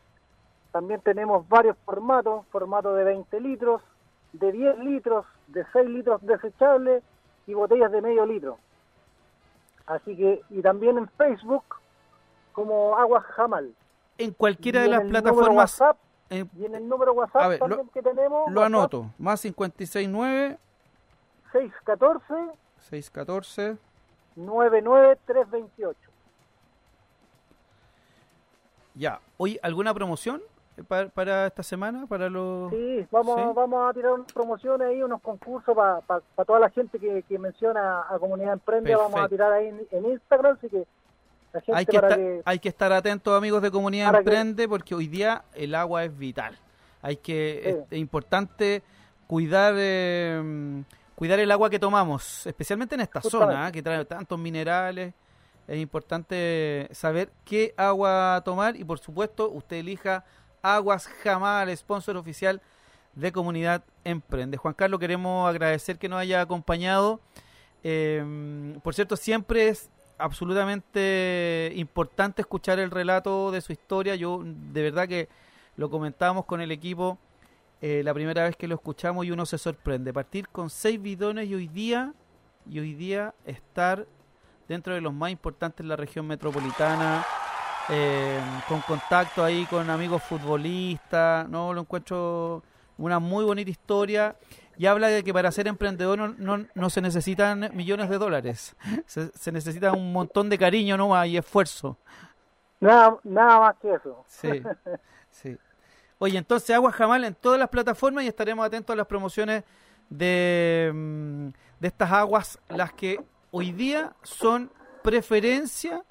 [0.72, 3.82] También tenemos varios formatos, formato de 20 litros,
[4.32, 7.02] de 10 litros, de 6 litros desechables
[7.46, 8.58] y botellas de medio litro.
[9.86, 11.64] Así que, y también en Facebook,
[12.52, 13.72] como Agua Jamal.
[14.18, 15.56] En cualquiera Y de en las plataformas.
[15.80, 15.96] WhatsApp,
[16.28, 19.06] en- y en el número WhatsApp ver, lo- también que tenemos, lo WhatsApp anoto.
[19.18, 20.58] Más 569
[21.52, 22.34] 614
[22.90, 23.76] 614
[24.36, 25.98] 99328.
[28.94, 29.20] Ya.
[29.36, 30.40] Hoy, ¿alguna promoción
[30.88, 32.06] para, para esta semana?
[32.06, 32.70] Para los...
[32.70, 33.46] Sí, vamos, ¿Sí?
[33.54, 38.00] vamos a tirar unas promociones ahí, unos concursos para toda la gente que, que menciona
[38.08, 38.94] a Comunidad Emprende.
[38.94, 40.84] Vamos a tirar ahí en, en Instagram, así que
[41.72, 42.42] Hay que, estar, que...
[42.44, 46.16] hay que estar atentos, amigos de Comunidad que- Emprende, porque hoy día el agua es
[46.16, 46.56] vital.
[47.02, 47.68] Hay que Sí.
[47.70, 48.82] es, es importante
[49.28, 50.82] cuidar eh,
[51.18, 53.52] cuidar el agua que tomamos, especialmente en esta Justamente.
[53.52, 53.72] zona, ¿ah?
[53.72, 55.12] que trae tantos minerales.
[55.66, 60.24] Es importante saber qué agua tomar y, por supuesto, usted elija
[60.62, 62.62] Aguas Jamal, sponsor oficial
[63.16, 64.58] de Comunidad Emprende.
[64.58, 67.18] Juan Carlos, queremos agradecer que nos haya acompañado.
[67.82, 74.14] Eh, por cierto, siempre es absolutamente importante escuchar el relato de su historia.
[74.14, 75.28] Yo, de verdad que
[75.74, 77.18] lo comentábamos con el equipo
[77.80, 80.12] eh, la primera vez que lo escuchamos y uno se sorprende.
[80.12, 82.12] Partir con seis bidones y hoy día,
[82.68, 84.06] y hoy día estar
[84.66, 87.24] dentro de los más importantes en la región metropolitana,
[87.88, 92.62] eh, con contacto ahí con amigos futbolistas, no lo encuentro
[92.98, 94.36] una muy bonita historia
[94.76, 98.76] y habla de que para ser emprendedor no, no, no se necesitan millones de dólares,
[99.06, 101.96] se, se necesita un montón de cariño nomás y esfuerzo.
[102.80, 104.24] Nada, nada más que eso.
[104.26, 104.62] Sí,
[105.30, 105.58] sí.
[106.18, 109.64] Oye, entonces Agua Jamal en todas las plataformas y estaremos atentos a las promociones
[110.10, 111.48] de, mm,
[111.80, 114.70] de estas aguas, las que hoy día son
[115.02, 116.02] preferencia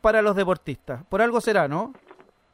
[0.00, 1.04] para los deportistas.
[1.04, 1.94] Por algo será, ¿no?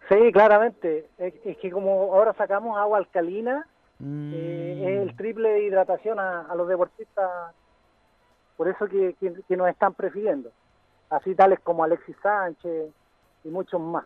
[0.08, 1.08] Sí, claramente.
[1.18, 3.66] Es, es que como ahora sacamos agua alcalina,
[4.00, 7.54] Mm, eh, es el triple de hidratación a, a los deportistas.
[8.56, 10.50] Por eso que, que, que nos están prefiriendo.
[11.10, 12.92] Así tales como Alexis Sánchez
[13.44, 14.04] y muchos más.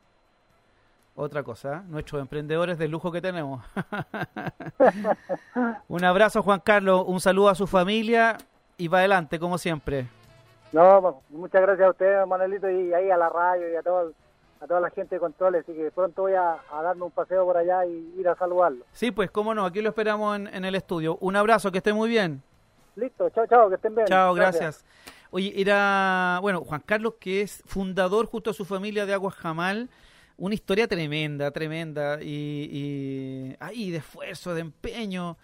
[1.16, 1.81] Otra cosa, ¿eh?
[1.88, 3.64] nuestros emprendedores de lujo que tenemos.
[5.88, 8.37] un abrazo, Juan Carlos, un saludo a su familia
[8.77, 10.09] y va adelante, como siempre.
[10.72, 14.12] No, pues, muchas gracias a ustedes, Manuelito, y ahí a la radio y a, todo,
[14.61, 15.62] a toda la gente de controles.
[15.62, 18.85] Así que pronto voy a, a darme un paseo por allá y ir a saludarlo.
[18.90, 21.16] Sí, pues cómo no, aquí lo esperamos en, en el estudio.
[21.20, 22.42] Un abrazo, que esté muy bien.
[22.96, 24.09] Listo, chao, chao, que estén bien.
[24.09, 24.85] Chao, gracias.
[25.31, 29.88] Oye, era, bueno, Juan Carlos, que es fundador junto a su familia de Aguas Jamal,
[30.37, 35.37] una historia tremenda, tremenda, y, y, ay, de esfuerzo, de empeño,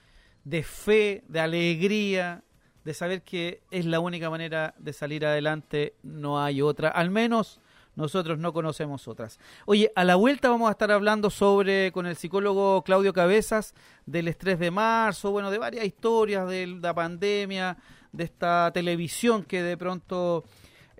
[0.44, 2.42] de fe, de alegría,
[2.85, 7.61] de saber que es la única manera de salir adelante, no hay otra, al menos
[7.96, 9.38] nosotros no conocemos otras.
[9.66, 13.74] Oye, a la vuelta vamos a estar hablando sobre, con el psicólogo Claudio Cabezas,
[14.07, 17.76] del estrés de marzo, bueno, de varias historias de la pandemia,
[18.12, 20.44] de esta televisión que de pronto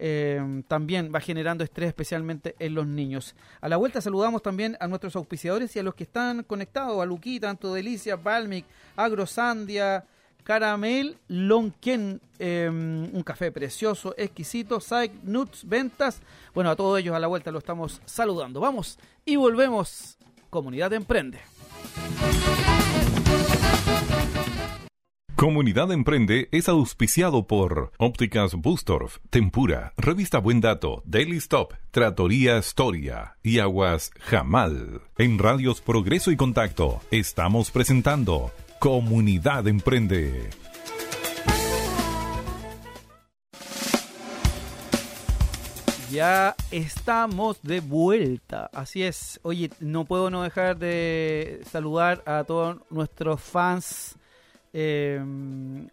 [0.03, 3.35] eh, también va generando estrés, especialmente en los niños.
[3.61, 7.05] A la vuelta saludamos también a nuestros auspiciadores y a los que están conectados, a
[7.05, 8.65] Luquita, tanto Delicia, Balmic,
[8.97, 10.07] Agrosandia,
[10.43, 16.23] Caramel, Lonquén, eh, un café precioso, exquisito, Saik, Nuts, Ventas.
[16.55, 18.59] Bueno, a todos ellos a la vuelta lo estamos saludando.
[18.59, 20.17] Vamos y volvemos.
[20.49, 21.41] Comunidad Emprende.
[25.41, 33.39] Comunidad Emprende es auspiciado por Ópticas Bustorf, Tempura, Revista Buen Dato, Daily Stop, Tratoría Storia
[33.43, 35.01] y Aguas Jamal.
[35.17, 38.51] En Radios Progreso y Contacto estamos presentando
[38.81, 40.51] Comunidad Emprende.
[46.11, 49.41] Ya estamos de vuelta, así es.
[49.43, 54.20] Oye, no puedo no dejar de saludar a todos nuestros fans
[54.73, 55.21] eh,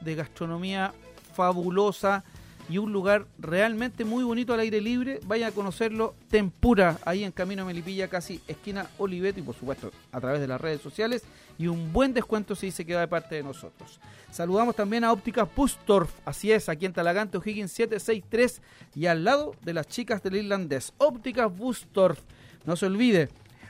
[0.00, 0.92] de gastronomía
[1.34, 2.24] fabulosa
[2.68, 5.20] y un lugar realmente muy bonito al aire libre.
[5.26, 10.20] Vayan a conocerlo, Tempura, ahí en Camino Melipilla, casi esquina Oliveto y por supuesto a
[10.20, 11.22] través de las redes sociales.
[11.58, 14.00] Y un buen descuento si se queda de parte de nosotros.
[14.30, 18.62] Saludamos también a Ópticas Bustorf, así es, aquí en Talagante, O'Higgins 763
[18.96, 20.92] y al lado de las chicas del irlandés.
[20.98, 22.18] Ópticas Bustorf,
[22.64, 23.28] no se olvide,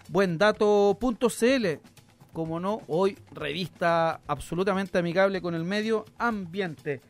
[0.09, 1.67] buendato.cl,
[2.35, 7.01] como no, hoy revista absolutamente amigable con el medio ambiente.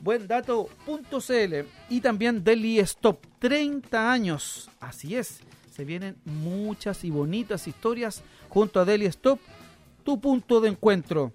[0.00, 1.54] Buendato.cl
[1.88, 4.68] y también Delhi Stop, 30 años.
[4.80, 5.40] Así es,
[5.72, 9.38] se vienen muchas y bonitas historias junto a Delhi Stop,
[10.02, 11.32] tu punto de encuentro.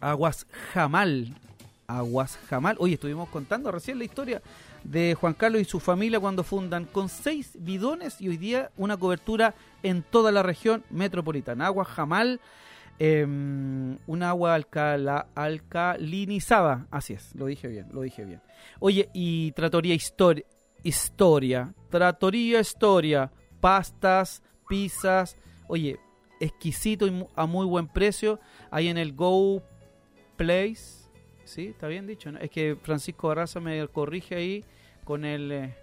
[0.00, 1.34] Aguas Jamal.
[1.86, 2.76] Aguas Jamal.
[2.78, 4.42] Hoy estuvimos contando recién la historia
[4.84, 8.96] de Juan Carlos y su familia cuando fundan con seis bidones y hoy día una
[8.96, 11.66] cobertura en toda la región metropolitana.
[11.66, 12.40] Agua Jamal,
[12.98, 16.86] em, un agua alcala, alcalinizada.
[16.90, 18.40] Así es, lo dije bien, lo dije bien.
[18.78, 20.44] Oye, y Tratoría Historia,
[20.82, 25.36] historia Tratoría Historia, pastas, pizzas.
[25.66, 25.98] Oye,
[26.40, 28.38] exquisito y a muy buen precio.
[28.70, 29.62] Ahí en el Go
[30.36, 31.08] Place.
[31.44, 32.30] Sí, está bien dicho.
[32.40, 34.64] Es que Francisco Barraza me corrige ahí
[35.04, 35.52] con el...
[35.52, 35.74] Eh,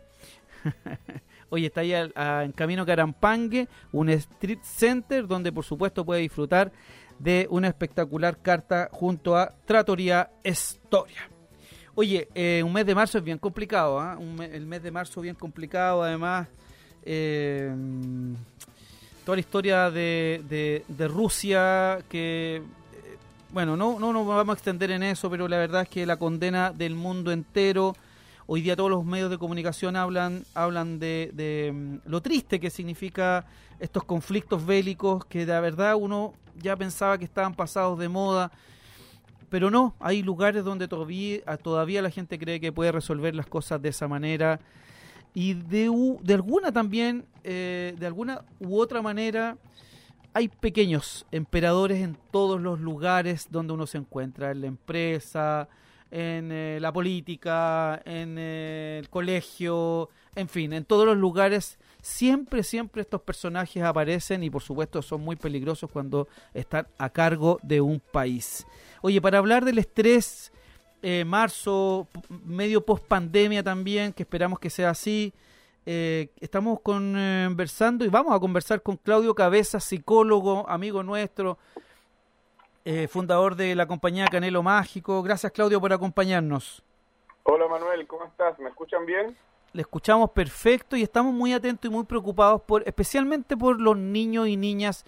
[1.49, 6.71] Oye, está ahí en Camino Carampangue, un street center donde por supuesto puede disfrutar
[7.19, 11.29] de una espectacular carta junto a Tratoría Historia.
[11.93, 14.17] Oye, eh, un mes de marzo es bien complicado, ¿ah?
[14.51, 16.47] el mes de marzo bien complicado, además
[17.03, 17.69] eh,
[19.25, 22.61] toda la historia de, de, Rusia que
[23.51, 26.15] bueno, no, no nos vamos a extender en eso, pero la verdad es que la
[26.15, 27.95] condena del mundo entero
[28.53, 33.45] Hoy día todos los medios de comunicación hablan, hablan de, mm, lo triste que significa
[33.79, 38.51] estos conflictos bélicos que de verdad uno ya pensaba que estaban pasados de moda,
[39.47, 43.81] pero no, hay lugares donde todavía, todavía la gente cree que puede resolver las cosas
[43.81, 44.59] de esa manera.
[45.33, 45.89] Y de,
[46.21, 49.55] de alguna también, eh, de alguna u otra manera,
[50.33, 55.69] hay pequeños emperadores en todos los lugares donde uno se encuentra, en la empresa,
[56.11, 61.79] en eh, la política, en eh, el colegio, en fin, en todos los lugares.
[62.01, 67.59] Siempre, siempre estos personajes aparecen y por supuesto son muy peligrosos cuando están a cargo
[67.63, 68.67] de un país.
[69.01, 70.51] Oye, para hablar del estrés,
[71.01, 72.07] eh, marzo,
[72.45, 75.33] medio post pandemia también, que esperamos que sea así,
[75.83, 81.57] estamos conversando y vamos a conversar con Claudio Cabeza, psicólogo, amigo nuestro,
[82.85, 85.21] eh, fundador de la compañía Canelo Mágico.
[85.21, 86.83] Gracias, Claudio, por acompañarnos.
[87.43, 88.57] Hola, Manuel, ¿cómo estás?
[88.59, 89.35] ¿Me escuchan bien?
[89.73, 94.47] Le escuchamos perfecto y estamos muy atentos y muy preocupados, por, especialmente por los niños
[94.47, 95.05] y niñas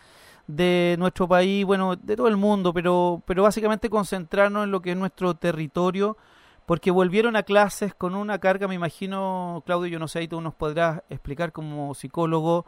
[0.47, 4.91] de nuestro país, bueno, de todo el mundo, pero, pero básicamente concentrarnos en lo que
[4.91, 6.17] es nuestro territorio,
[6.65, 10.41] porque volvieron a clases con una carga, me imagino, Claudio, yo no sé, ahí tú
[10.41, 12.65] nos podrás explicar como psicólogo,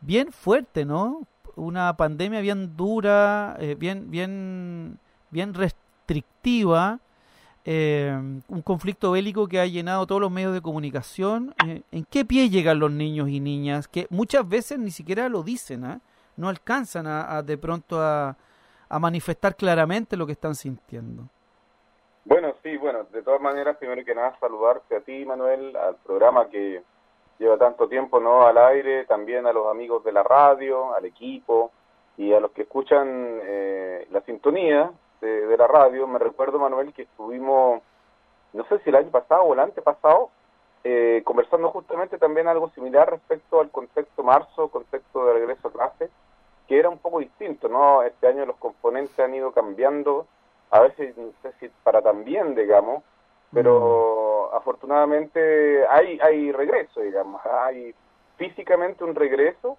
[0.00, 1.26] bien fuerte, ¿no?
[1.60, 4.98] Una pandemia bien dura, eh, bien, bien,
[5.30, 7.00] bien restrictiva,
[7.64, 11.54] eh, un conflicto bélico que ha llenado todos los medios de comunicación.
[11.66, 13.86] Eh, ¿En qué pie llegan los niños y niñas?
[13.86, 16.00] Que muchas veces ni siquiera lo dicen, ¿ah?
[16.36, 18.36] no alcanzan a, de pronto a,
[18.88, 21.28] a manifestar claramente lo que están sintiendo.
[22.24, 26.48] Bueno, sí, bueno, de todas maneras, primero que nada, saludarte a ti, Manuel, al programa
[26.48, 26.82] que
[27.40, 31.72] lleva tanto tiempo no al aire, también a los amigos de la radio, al equipo
[32.18, 36.06] y a los que escuchan eh, la sintonía de, la radio.
[36.06, 37.82] Me recuerdo, Manuel, que estuvimos,
[38.52, 40.30] no sé si el año pasado o el antepasado,
[40.84, 46.10] eh, conversando justamente también algo similar respecto al contexto marzo, contexto de regreso a clase,
[46.68, 48.02] que era un poco distinto, ¿no?
[48.02, 50.26] Este año los componentes han ido cambiando
[50.70, 53.02] a veces no sé si para también, digamos,
[53.52, 54.29] pero mm.
[54.52, 57.94] Afortunadamente hay, hay regreso, digamos, hay
[58.36, 59.76] físicamente un regreso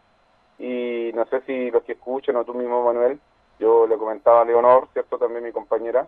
[0.59, 3.19] y no sé si los que escuchan o tú mismo, Manuel,
[3.59, 5.17] yo le comentaba a Leonor, ¿cierto?
[5.17, 6.07] También mi compañera,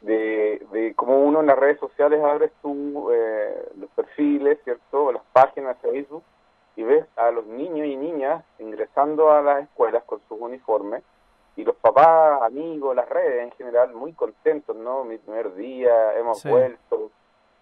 [0.00, 5.12] de, de cómo uno en las redes sociales abres tú eh, los perfiles, ¿cierto?
[5.12, 6.22] Las páginas de Facebook
[6.76, 11.02] y ves a los niños y niñas ingresando a las escuelas con sus uniformes
[11.56, 15.04] y los papás, amigos, las redes en general, muy contentos, ¿no?
[15.04, 17.10] Mi primer día, hemos vuelto,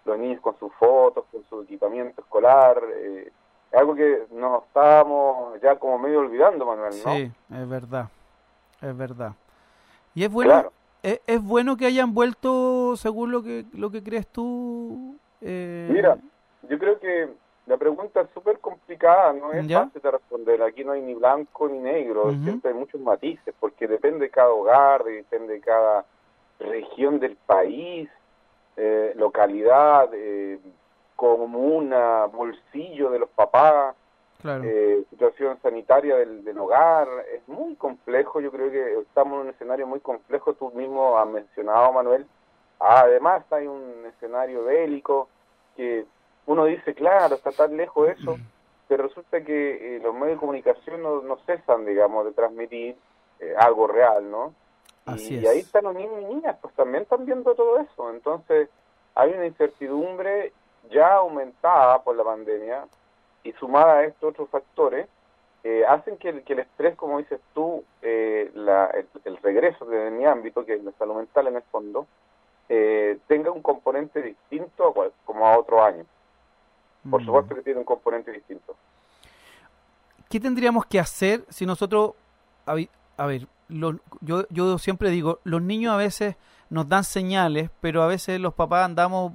[0.05, 3.31] los niños con sus fotos, con su equipamiento escolar, eh,
[3.73, 7.13] algo que nos estábamos ya como medio olvidando, Manuel, ¿no?
[7.13, 8.09] Sí, es verdad,
[8.81, 9.33] es verdad.
[10.13, 10.71] Y es bueno,
[11.03, 15.17] es, es, bueno que hayan vuelto, según lo que, lo que crees tú.
[15.41, 15.89] Eh...
[15.91, 16.17] Mira,
[16.69, 17.29] yo creo que
[17.65, 20.61] la pregunta es súper complicada, no es fácil de responder.
[20.61, 24.49] Aquí no hay ni blanco ni negro, siempre hay muchos matices, porque depende de cada
[24.49, 26.05] hogar, depende de cada
[26.59, 28.09] región del país,
[28.77, 30.59] eh, localidad, eh,
[31.15, 33.95] comuna, bolsillo de los papás,
[34.43, 37.07] eh, situación sanitaria del, del, hogar.
[37.33, 41.27] Es muy complejo, yo creo que estamos en un escenario muy complejo, tú mismo has
[41.27, 42.25] mencionado, Manuel.
[42.79, 45.29] Además hay un escenario bélico
[45.75, 46.05] que
[46.45, 48.37] uno dice, claro, está tan lejos eso,
[48.87, 52.95] pero resulta que eh, los medios de comunicación no, no, cesan, digamos, de transmitir
[53.39, 54.53] eh, algo real, ¿no?
[55.07, 58.09] Y, ahí están los niños y niñas, pues también están viendo todo eso.
[58.09, 58.69] Entonces,
[59.13, 60.51] hay una incertidumbre
[60.89, 62.85] ya aumentada por la pandemia
[63.43, 65.07] y sumada a estos otros factores,
[65.63, 68.91] eh, hacen que el, que el estrés, como dices tú, la,
[69.25, 72.07] el, regreso de mi ámbito, que es la salud mental en el fondo,
[73.27, 76.05] tenga un componente distinto a como a otro año.
[77.09, 77.25] Por mm.
[77.25, 78.75] supuesto que tiene un componente distinto.
[80.29, 82.13] ¿Qué tendríamos que hacer si nosotros,
[82.65, 86.35] a, ver, yo, yo siempre digo, los niños a veces
[86.69, 89.33] nos dan señales, pero a veces los papás andamos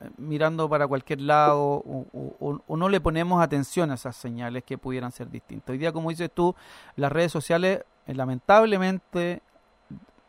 [0.00, 5.12] eh, mirando para cualquier lado o, no le ponemos atención a esas señales que pudieran
[5.12, 5.70] ser distintas.
[5.70, 6.54] Hoy día, como dices tú,
[6.96, 9.42] las redes sociales, eh, lamentablemente,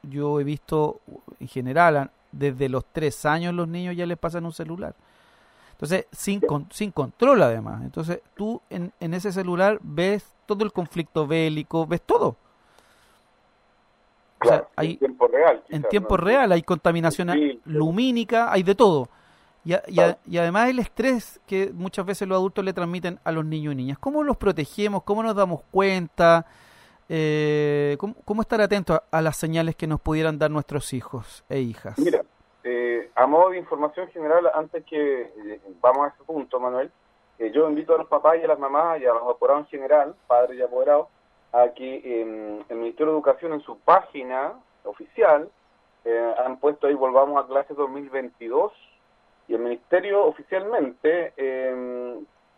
[0.04, 1.02] yo he visto
[1.40, 4.96] en general, desde los tres años los niños ya les pasan un celular.
[5.72, 7.84] Entonces, sin, sin control además.
[7.84, 12.38] Entonces, tú en, en ese celular ves todo el conflicto bélico, ves todo.
[14.76, 15.64] Hay, en tiempo real.
[15.70, 17.30] en tiempo real hay contaminación
[17.66, 19.10] lumínica, hay de todo.
[19.66, 19.74] Y,
[20.26, 23.76] y, además el estrés que muchas veces los adultos le transmiten a los niños y
[23.76, 24.00] niñas.
[24.00, 25.04] ¿Cómo los protegemos?
[25.04, 26.46] ¿Cómo nos damos cuenta?
[27.10, 31.44] Eh, ¿cómo, ¿cómo, estar atentos a, a, las señales que nos pudieran dar nuestros hijos
[31.50, 31.98] e hijas?
[31.98, 32.22] Mira,
[32.70, 36.92] eh, a modo de información general, antes que eh, vamos a ese punto, Manuel,
[37.40, 39.80] eh, yo invito a los papás y a las mamás y a los apoderados en
[39.80, 41.08] general, padres y apoderados,
[41.54, 45.50] a que el Ministerio de Educación en su página oficial
[46.46, 48.72] han puesto ahí Volvamos a clase 2022
[49.48, 51.34] y el Ministerio oficialmente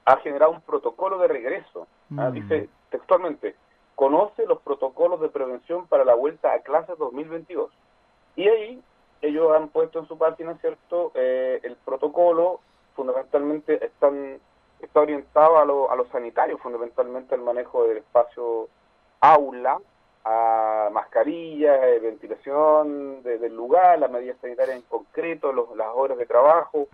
[0.05, 1.87] ha generado un protocolo de regreso.
[2.17, 2.29] ¿ah?
[2.29, 2.33] Mm.
[2.33, 3.55] Dice textualmente,
[3.95, 7.69] conoce los protocolos de prevención para la vuelta a clase 2022.
[8.35, 8.81] Y ahí
[9.21, 11.11] ellos han puesto en su página, ¿cierto?
[11.13, 12.61] Eh, el protocolo
[12.95, 14.39] fundamentalmente están,
[14.79, 18.69] está orientado a lo, a los sanitarios, fundamentalmente al manejo del espacio
[19.21, 19.79] aula,
[20.25, 26.87] a mascarillas, eh, ventilación del lugar, las medidas sanitarias en concreto, las horas de trabajo,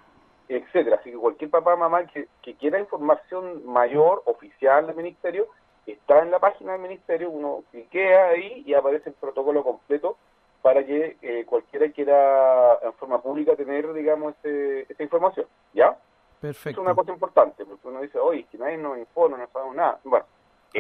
[0.48, 0.98] etcétera.
[0.98, 5.48] Así que cualquier papá mamá que, que quiera información mayor, oficial del ministerio,
[5.86, 10.18] está en la página del ministerio, uno cliquea ahí y aparece el protocolo completo
[10.62, 15.96] para que eh, cualquiera quiera en forma pública tener, digamos, esa información, ¿ya?
[16.42, 16.82] Perfecto.
[16.82, 20.00] Es una cosa importante, porque uno dice, oye, que nadie nos informa, no sabemos nada.
[20.04, 20.26] Bueno,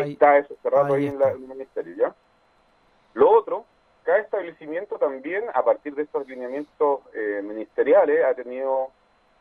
[0.01, 2.15] está eso cerrado ahí, en, el ministerio, ¿ya?
[3.13, 3.65] Lo otro,
[4.03, 8.91] cada establecimiento también, a partir de estos lineamientos eh, ministeriales, ha tenido,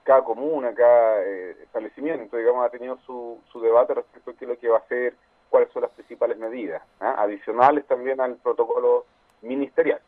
[0.05, 4.48] cada comuna, cada eh, establecimiento, digamos, ha tenido su, su debate respecto a qué es
[4.48, 5.14] lo que va a hacer,
[5.50, 7.16] cuáles son las principales medidas, ¿ah?
[7.18, 9.07] adicionales también al protocolo
[9.42, 10.00] ministerial.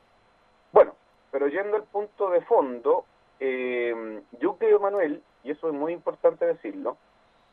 [0.73, 0.95] Bueno,
[1.31, 3.05] pero yendo al punto de fondo,
[3.41, 6.97] eh, yo creo, Manuel, y eso es muy importante decirlo,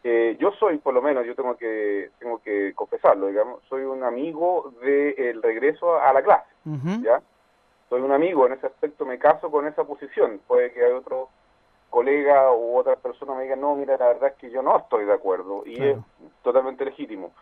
[0.04, 4.04] eh, yo soy, por lo menos, yo tengo que tengo que confesarlo, digamos, soy un
[4.04, 6.50] amigo del regreso a la clase,
[7.02, 7.22] ¿ya?
[7.94, 10.42] soy un amigo en ese aspecto, me caso con esa posición.
[10.48, 11.30] Puede que hay otro
[11.92, 15.06] colega u otra persona me digan, no, mira, la verdad es que yo no estoy
[15.06, 15.98] de acuerdo y es
[16.42, 17.34] totalmente legítimo.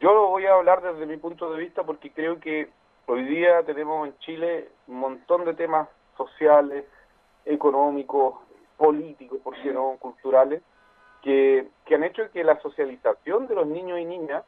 [0.00, 2.68] Yo lo voy a hablar desde mi punto de vista porque creo que
[3.06, 6.84] hoy día tenemos en Chile un montón de temas sociales,
[7.44, 8.34] económicos,
[8.76, 10.62] políticos, por qué no, culturales,
[11.22, 14.44] que, han hecho que la socialización de los niños y niñas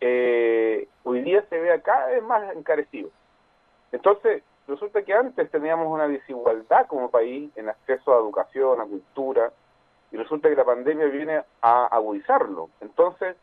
[0.00, 3.10] eh, hoy día se vea cada vez más encarecido.
[3.92, 9.52] Entonces, resulta que antes teníamos una desigualdad como país en acceso a educación, a cultura,
[10.10, 12.70] y resulta que la pandemia viene a agudizarlo.
[12.80, 13.36] Entonces,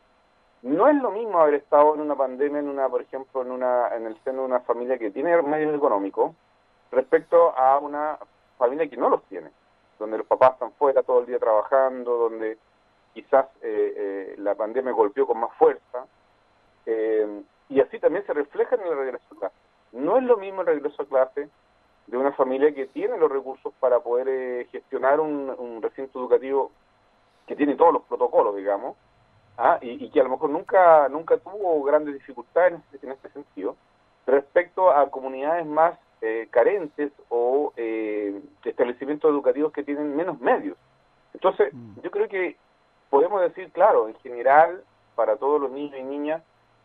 [0.62, 3.90] no es lo mismo haber estado en una pandemia, en una, por ejemplo, en una,
[3.96, 6.34] en el seno de una familia que tiene medios económicos,
[6.92, 8.18] respecto a una
[8.58, 9.50] familia que no los tiene,
[10.04, 12.58] donde los papás están fuera todo el día trabajando, donde
[13.14, 16.06] quizás eh, eh, la pandemia golpeó con más fuerza,
[16.86, 19.56] eh, y así también se refleja en el regreso a clase.
[19.94, 21.50] No es lo mismo el regreso a clase
[22.08, 26.72] de una familia que tiene los recursos para poder eh, gestionar un, recinto educativo
[27.48, 28.98] que tiene todos los protocolos, digamos,
[29.58, 29.78] ¿ah?
[29.82, 33.78] y, que a lo mejor nunca nunca tuvo grandes dificultades en este, sentido,
[34.26, 40.78] respecto a comunidades más eh, carentes o eh, establecimientos educativos que tienen menos medios.
[41.34, 42.00] Entonces, mm.
[42.02, 42.56] yo creo que
[43.10, 46.42] podemos decir, claro, en general, para todos los niños y niñas,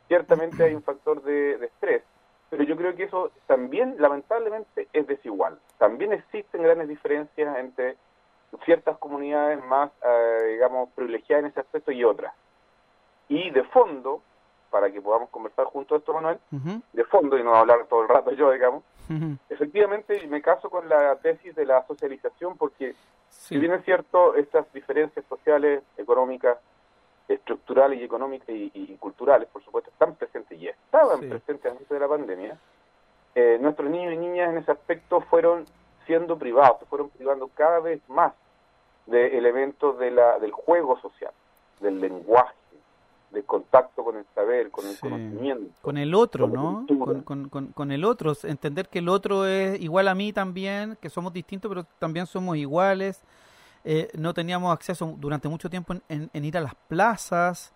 [0.08, 2.02] ciertamente hay un factor de, estrés,
[2.50, 5.60] pero yo creo que eso también, lamentablemente, es desigual.
[5.78, 7.96] También existen grandes diferencias entre
[8.64, 12.34] ciertas comunidades más, eh, digamos, privilegiadas en ese aspecto y otras.
[13.28, 14.20] Y de fondo,
[14.70, 16.40] para que podamos conversar junto a esto, Manuel,
[16.92, 18.82] de fondo, y no hablar todo el rato yo, digamos,
[19.48, 22.94] efectivamente me caso con la tesis de la socialización porque,
[23.28, 26.58] si bien es cierto, estas diferencias sociales, económicas,
[27.28, 32.08] estructurales y económicas y, culturales, por supuesto, están presentes y estaban presentes antes de la
[32.08, 32.58] pandemia,
[33.34, 35.64] eh, nuestros niños y niñas en ese aspecto fueron
[36.06, 38.32] siendo privados, se fueron privando cada vez más
[39.06, 41.32] de elementos de la, del juego social,
[41.80, 42.54] del lenguaje,
[43.30, 45.70] del contacto con el saber, con el conocimiento.
[45.82, 46.86] Con el otro, ¿no?
[47.24, 51.10] Con, con, con, el otro, entender que el otro es igual a mí también, que
[51.10, 53.22] somos distintos, pero también somos iguales,
[53.84, 57.72] eh, no teníamos acceso durante mucho tiempo en, ir a las plazas,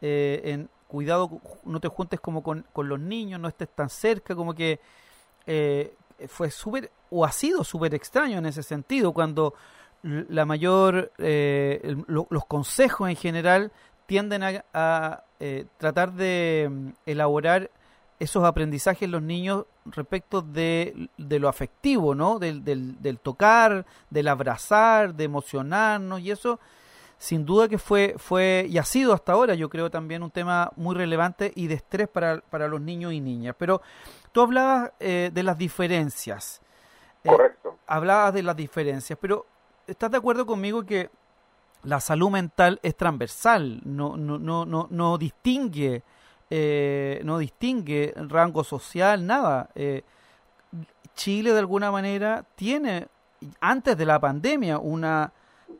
[0.00, 4.54] eh, en cuidado, no te juntes como con, los niños, no estés tan cerca, como
[4.54, 4.80] que
[5.46, 5.94] eh,
[6.28, 9.54] fue súper, o ha sido súper extraño en ese sentido, cuando
[10.02, 13.72] la mayor, los consejos en general
[14.06, 15.24] tienden a
[15.78, 17.70] tratar de mm, elaborar
[18.18, 22.38] esos aprendizajes en los niños respecto de, lo afectivo, ¿no?
[22.38, 26.60] Del, del, tocar, del abrazar, de emocionarnos y eso
[27.18, 30.70] sin duda que fue, fue y ha sido hasta ahora yo creo también un tema
[30.76, 33.54] muy relevante y de estrés para, para los niños y niñas.
[33.58, 33.80] Pero
[34.32, 36.60] tú hablabas eh, de las diferencias.
[37.22, 37.78] Eh, Correcto.
[37.86, 39.46] hablabas de las diferencias, pero
[39.86, 41.10] ¿estás de acuerdo conmigo que
[41.84, 46.02] la salud mental es transversal, no, no, no, no, no distingue
[46.50, 49.70] eh, no distingue rango social, nada.
[49.74, 50.02] Eh,
[51.14, 53.08] Chile de alguna manera tiene,
[53.60, 55.32] antes de la pandemia, una,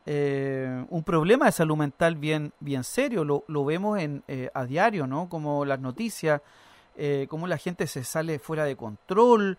[0.05, 3.23] eh, un problema de salud mental bien, bien serio.
[3.23, 5.29] Lo, lo vemos en, a diario, ¿no?
[5.29, 6.41] Como las noticias,
[7.27, 9.57] como la gente se sale fuera de control.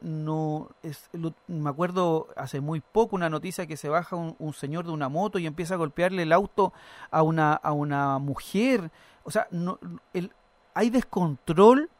[0.00, 1.10] No es,
[1.46, 5.38] me acuerdo hace muy poco una noticia que se baja un, señor de una moto
[5.38, 6.72] y empieza a golpearle el auto
[7.10, 8.90] a una, a una mujer.
[9.24, 9.78] O sea, no,
[10.14, 10.32] el,
[10.74, 11.90] hay descontrol,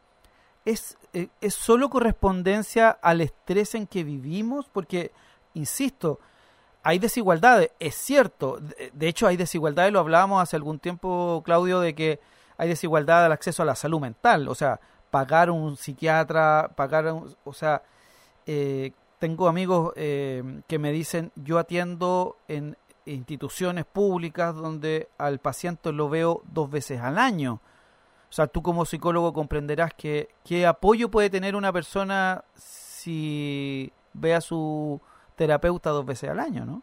[0.65, 5.11] es, eh, es solo correspondencia al estrés en que vivimos, porque,
[5.53, 6.19] insisto,
[6.83, 11.93] hay desigualdades, es cierto, de, hecho hay desigualdades, lo hablábamos hace algún tiempo, Claudio, de
[11.93, 12.19] que
[12.57, 14.79] hay desigualdad al acceso a la salud mental, o sea,
[15.11, 17.05] pagar un psiquiatra, pagar,
[17.43, 17.83] o sea,
[18.47, 25.91] eh, tengo amigos eh, que me dicen, yo atiendo en instituciones públicas donde al paciente
[25.91, 27.59] lo veo dos veces al año.
[28.29, 34.33] O sea, tú como psicólogo comprenderás que qué apoyo puede tener una persona si ve
[34.33, 34.99] a su
[35.35, 36.81] terapeuta dos veces al año, ¿no?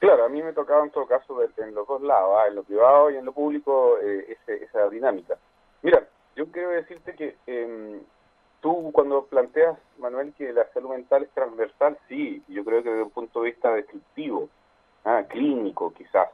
[0.00, 2.48] Claro, a mí me tocaba en todo caso en los dos lados, ¿ah?
[2.48, 5.38] en lo privado y en lo público, eh, esa dinámica.
[5.82, 6.06] Mira,
[6.36, 8.00] yo quiero decirte que eh,
[8.60, 13.02] tú cuando planteas, Manuel, que la salud mental es transversal, sí, yo creo que desde
[13.02, 14.48] un punto de vista descriptivo,
[15.04, 16.28] ah, clínico quizás.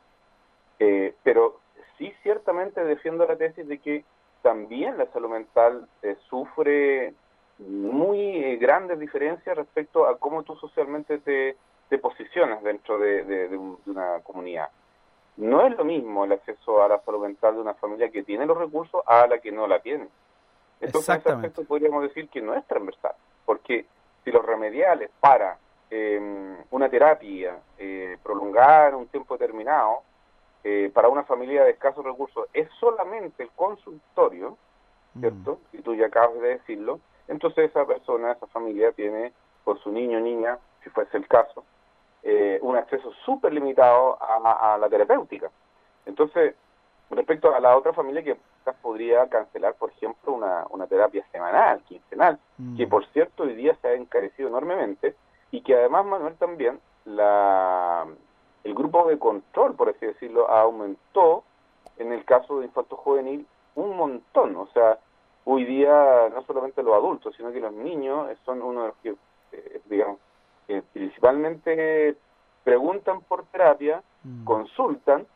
[0.78, 1.61] Eh, pero
[1.96, 4.05] sí ciertamente defiendo la tesis de que
[4.42, 7.14] también la salud mental eh, sufre
[7.59, 11.57] muy eh, grandes diferencias respecto a cómo tú socialmente te,
[11.88, 14.68] te posicionas dentro de, una comunidad.
[15.39, 18.45] No es lo mismo el acceso a la salud mental de una familia que tiene
[18.45, 20.09] los recursos a la que no la tiene.
[20.80, 23.14] Entonces, en ese aspecto podríamos decir que no es transversal,
[23.45, 23.86] porque
[24.24, 25.57] si los remediales para
[25.91, 30.03] eh, una terapia eh, prolongada en un tiempo determinado
[30.64, 34.59] eh, para una familia de escasos recursos es solamente el consultorio,
[35.14, 35.20] mm.
[35.20, 35.61] ¿cierto?
[35.72, 39.32] Y tú ya acabas de decirlo, entonces esa persona, esa familia tiene
[39.62, 41.64] por su niño o niña, si fuese el caso,
[42.23, 45.51] eh, un acceso súper limitado a, la terapéutica.
[46.07, 46.55] Entonces,
[47.11, 48.37] respecto a la otra familia que
[48.83, 52.77] podría cancelar, por ejemplo, una, una terapia semanal, quincenal, mm.
[52.77, 55.14] que por cierto hoy día se ha encarecido enormemente
[55.51, 58.07] y que además, Manuel, también la,
[58.64, 61.45] el grupo de control, por así decirlo, aumentó
[61.97, 64.57] en el caso de infarto juvenil un montón.
[64.57, 64.99] O sea,
[65.45, 69.14] hoy día no solamente los adultos, sino que los niños son uno de los que,
[69.53, 70.19] eh, digamos,
[70.93, 72.16] principalmente
[72.64, 74.45] preguntan por terapia, mm.
[74.45, 75.27] consultan.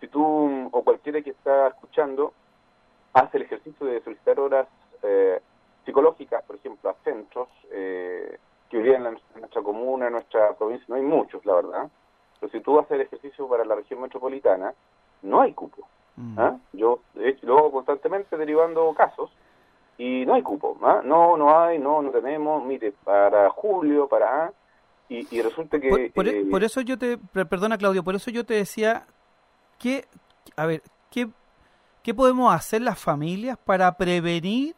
[0.00, 2.32] Si tú o cualquiera que está escuchando
[3.12, 4.66] hace el ejercicio de solicitar horas
[5.02, 5.40] eh,
[5.84, 10.96] psicológicas, por ejemplo, a centros eh, que hoy en, nuestra comuna, en nuestra provincia, no
[10.96, 11.90] hay muchos, la verdad,
[12.40, 14.74] pero si tú haces el ejercicio para la región metropolitana,
[15.22, 15.86] no hay cupo.
[16.16, 16.38] Mm.
[16.38, 16.56] ¿ah?
[16.72, 19.30] Yo, de hecho, lo hago constantemente derivando casos
[19.98, 20.76] y no hay cupo.
[20.82, 21.00] ¿ah?
[21.04, 24.52] No, no hay, no, no tenemos, mire, para julio, para...
[25.30, 25.88] Y, resulta que...
[26.14, 27.18] Por, e, por, eso yo te...
[27.18, 29.06] Perdona, Claudio, por eso yo te decía
[29.78, 30.06] que...
[30.56, 31.28] A ver, ¿qué,
[32.02, 34.74] ¿qué podemos hacer las familias para prevenir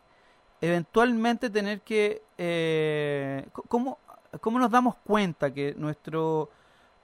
[0.60, 2.22] eventualmente tener que...
[2.38, 3.98] Eh, ¿cómo,
[4.40, 6.50] ¿Cómo nos damos cuenta que nuestro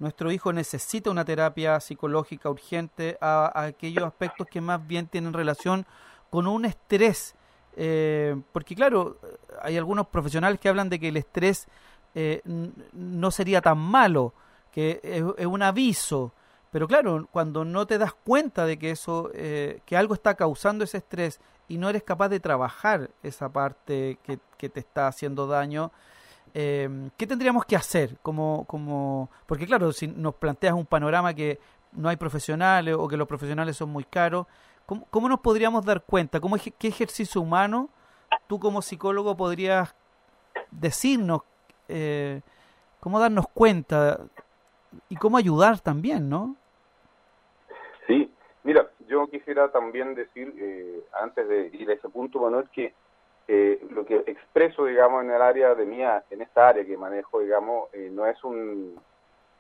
[0.01, 5.87] nuestro hijo necesita una terapia psicológica urgente a, aquellos aspectos que más bien tienen relación
[6.31, 7.37] con un estrés.
[7.77, 9.19] Eh, porque claro,
[9.63, 11.69] hay algunos profesionales que hablan de que el estrés
[12.15, 12.43] eh,
[12.93, 14.35] no sería tan malo,
[14.73, 16.33] que es, un aviso.
[16.71, 20.85] Pero claro, cuando no te das cuenta de que eso, eh, que algo está causando
[20.85, 25.47] ese estrés y no eres capaz de trabajar esa parte que, que te está haciendo
[25.47, 25.91] daño,
[26.55, 28.19] eh, ¿qué tendríamos que hacer?
[28.23, 31.61] Como, como, porque claro, si nos planteas un panorama que
[31.93, 34.47] no hay profesionales o que los profesionales son muy caros,
[34.87, 36.41] ¿cómo, cómo nos podríamos dar cuenta?
[36.41, 37.89] ¿Cómo, ¿Qué ejercicio humano
[38.47, 39.95] tú como psicólogo podrías
[40.71, 41.43] decirnos?
[41.91, 42.41] Eh,
[43.01, 44.21] ¿Cómo darnos cuenta?
[45.09, 46.57] Y cómo ayudar también, ¿no?
[48.07, 48.31] Sí,
[48.63, 52.93] mira, yo quisiera también decir, eh, antes de ir a ese punto, Manuel, que
[53.49, 57.41] eh, lo que expreso, digamos, en el área de mía, en esta área que manejo,
[57.41, 59.01] digamos, eh, no es un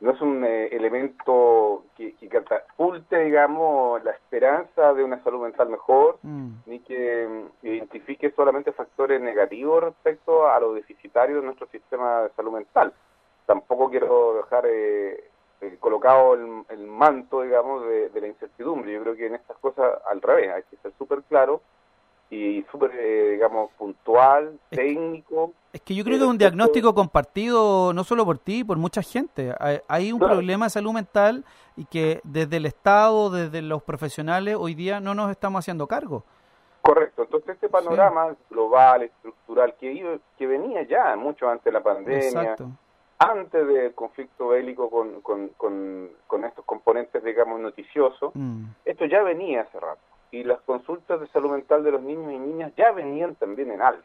[0.00, 5.68] no es un eh, elemento que, que, catapulte, digamos, la esperanza de una salud mental
[5.68, 6.50] mejor, mm.
[6.66, 12.30] ni que mm, identifique solamente factores negativos respecto a lo deficitario de nuestro sistema de
[12.30, 12.92] salud mental.
[13.44, 14.64] Tampoco quiero dejar
[15.80, 18.92] colocado el, manto, digamos, de, de, la incertidumbre.
[18.92, 21.60] Yo creo que en estas cosas, al revés, hay que ser súper claro
[22.30, 25.52] y súper, eh, digamos, puntual, técnico.
[25.72, 29.02] Es que yo creo que es un diagnóstico compartido no solo por ti, por mucha
[29.02, 29.52] gente.
[29.88, 31.44] Hay, un problema de salud mental
[31.76, 36.24] y que desde el Estado, desde los profesionales, hoy día no nos estamos haciendo cargo.
[36.82, 42.56] Correcto, entonces este panorama global, estructural, que, que venía ya mucho antes de la pandemia,
[43.18, 48.64] antes del conflicto bélico con, con, con, estos componentes, digamos, noticiosos, mm.
[48.86, 50.00] esto ya venía hace rato
[50.30, 53.82] y las consultas de salud mental de los niños y niñas ya venían también en
[53.82, 54.04] alta.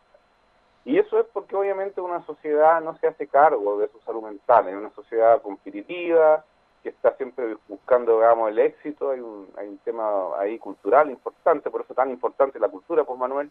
[0.83, 4.67] Y eso es porque obviamente una sociedad no se hace cargo de su salud mental,
[4.67, 6.43] es una sociedad competitiva,
[6.83, 11.71] que está siempre buscando, digamos, el éxito, hay un, hay un tema ahí cultural importante,
[11.71, 13.49] por eso tan importante la cultura, pues Manuel,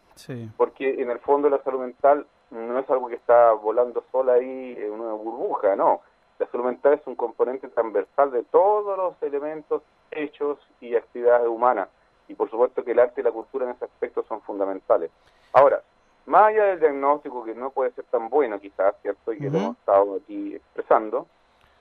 [0.55, 4.77] porque en el fondo la salud mental no es algo que está volando sola ahí
[4.77, 5.99] en una burbuja, no,
[6.39, 11.89] la salud mental es un componente transversal de todos los elementos, hechos y actividades humanas
[12.27, 15.11] y por supuesto que el arte y la cultura en ese aspecto son fundamentales.
[15.53, 15.81] Ahora,
[16.25, 19.33] más allá del diagnóstico que no puede ser tan bueno quizás, ¿cierto?
[19.33, 21.27] Y que lo hemos estado aquí expresando,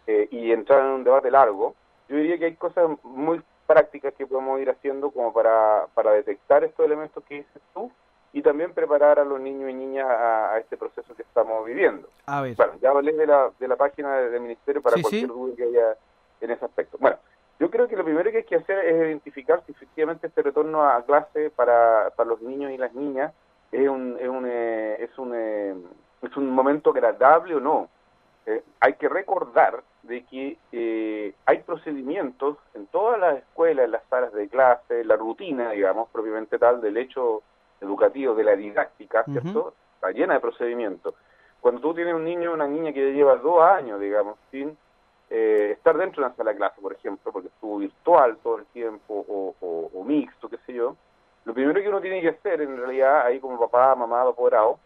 [0.07, 1.75] eh, y entrar en un debate largo,
[2.09, 6.63] yo diría que hay cosas muy prácticas que podemos ir haciendo como para, para detectar
[6.63, 7.91] estos elementos que dices tú
[8.35, 12.07] y también preparar a los niños y niñas a, este proceso que estamos viviendo.
[12.27, 15.63] A Bueno, ya hablé de la, de la página del Ministerio para cualquier duda que
[15.63, 15.97] haya
[16.43, 16.99] en ese aspecto.
[17.01, 17.17] Bueno,
[17.61, 20.83] yo creo que lo primero que hay que hacer es identificar si efectivamente este retorno
[20.83, 23.33] a clase para, para los niños y las niñas
[23.71, 25.75] es un, es un, eh, es un, eh,
[26.23, 27.89] es un momento agradable o no.
[28.47, 34.33] Eh, hay que recordar de que hay procedimientos en todas las escuelas, en las salas
[34.33, 37.43] de clase, la rutina, digamos, propiamente tal, del hecho
[37.81, 39.75] educativo, de la didáctica, ¿cierto?
[39.95, 41.15] Está llena de procedimientos.
[41.61, 44.77] Cuando tú tienes un niño o una niña que lleva dos años, digamos, sin
[45.37, 48.67] eh, estar dentro de una sala de clase, por ejemplo, porque estuvo virtual todo el
[48.67, 49.55] tiempo o,
[49.93, 50.97] o, mixto, qué sé yo,
[51.45, 54.79] lo primero que uno tiene que hacer en realidad, ahí como papá, mamá, apoderado,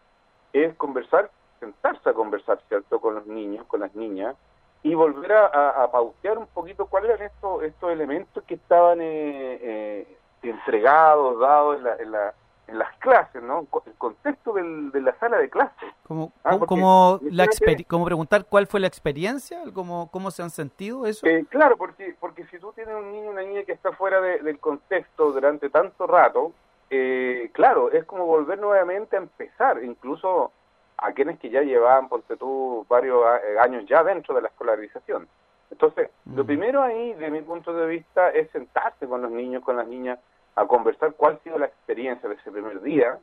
[0.51, 1.29] es conversar
[1.59, 4.35] sentarse a conversar, ¿cierto?, con los niños, con las niñas,
[4.81, 9.59] y volver a, a, pautear un poquito cuáles eran estos, estos elementos que estaban eh,
[9.61, 12.33] eh, entregados, dados en, la, en, la,
[12.69, 13.67] en las clases, ¿no?
[13.85, 15.89] El contexto del, de la sala de clases.
[16.07, 17.47] Como, ah, como, la
[17.87, 21.25] como preguntar cuál fue la experiencia, cómo, cómo se han sentido eso.
[21.25, 24.59] Eh, claro, porque, porque si tú tienes un niño una niña que está fuera del
[24.59, 26.53] contexto durante tanto rato,
[26.89, 30.51] eh, claro, es como volver nuevamente a empezar, incluso
[30.97, 35.27] a quienes que ya llevaban, ponte tú, varios eh, años ya dentro de la escolarización.
[35.71, 36.47] Entonces, lo mm.
[36.47, 40.19] primero ahí, de mi punto de vista, es sentarse con los niños, con las niñas,
[40.55, 43.17] a conversar cuál ha sido la experiencia de ese primer día,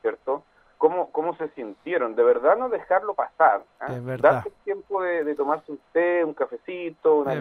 [0.00, 0.42] ¿cierto?
[0.78, 4.00] Cómo, cómo se sintieron, de verdad no dejarlo pasar, ¿eh?
[4.20, 7.32] darse el tiempo de, tomarse un té, un cafecito, una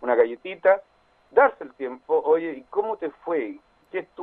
[0.00, 0.80] una galletita,
[1.30, 3.58] darse el tiempo, oye, ¿y cómo te fue?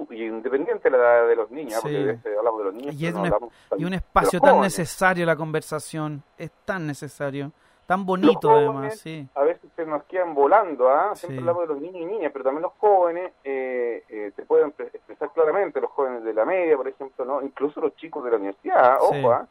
[0.10, 3.52] y independiente de la edad de los niños, porque hablamos de los niños, y, un,
[3.78, 7.52] y un espacio tan necesario la conversación, es tan necesario,
[7.92, 9.28] tan bonito además, sí.
[9.36, 11.14] A veces se nos quedan volando, ¿ah?
[11.14, 14.74] siempre hablamos de los niños y niñas, pero también los jóvenes eh, eh, te pueden
[14.78, 18.38] expresar claramente, los jóvenes de la media, por ejemplo, no incluso los chicos de la
[18.38, 19.46] universidad, ojo, ¿ah?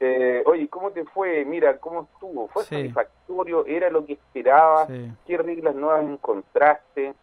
[0.00, 1.44] Eh, oye, ¿cómo te fue?
[1.44, 2.48] Mira, ¿cómo estuvo?
[2.48, 3.66] ¿Fue satisfactorio?
[3.66, 4.88] ¿Era lo que esperabas?
[5.26, 7.14] ¿Qué reglas nuevas encontraste?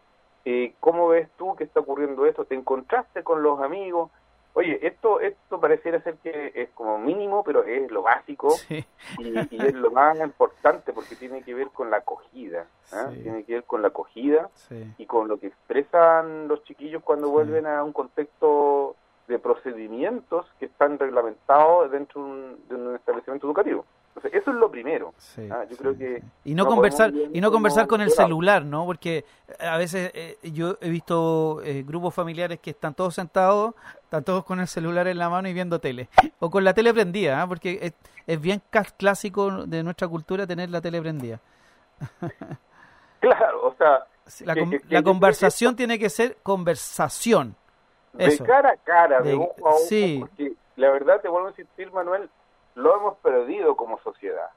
[0.45, 2.45] Eh, ¿cómo ves tú que está ocurriendo esto?
[2.45, 4.11] ¿Te encontraste con los amigos?
[4.53, 9.73] Oye, esto esto pareciera ser que es como mínimo, pero es lo básico y, es
[9.73, 13.09] lo más importante porque tiene que ver con la acogida, ¿ah?
[13.21, 14.49] tiene que ver con la acogida
[14.97, 18.95] y con lo que expresan los chiquillos cuando vuelven a un contexto
[19.27, 22.21] de procedimientos que están reglamentados dentro
[22.67, 23.85] de un establecimiento educativo
[24.31, 25.13] eso es lo primero.
[25.49, 28.85] Ah, yo creo que y no, conversar y no conversar con el celular, ¿no?
[28.85, 33.73] Porque eh, a veces eh, yo he visto eh, grupos familiares que están todos sentados,
[34.03, 36.09] están todos con el celular en la mano y viendo tele
[36.39, 37.47] o con la tele prendida, ¿ah?
[37.47, 37.93] porque es,
[38.27, 38.61] es, bien
[38.97, 41.39] clásico de nuestra cultura tener la tele prendida.
[43.19, 44.05] claro, o sea,
[44.89, 47.55] la, conversación tiene que ser conversación.
[48.13, 50.17] De cara a cara, de, ojo a ojo, sí.
[50.19, 52.29] porque la verdad te vuelvo a insistir, Manuel,
[52.75, 54.49] lo hemos perdido como sociedad.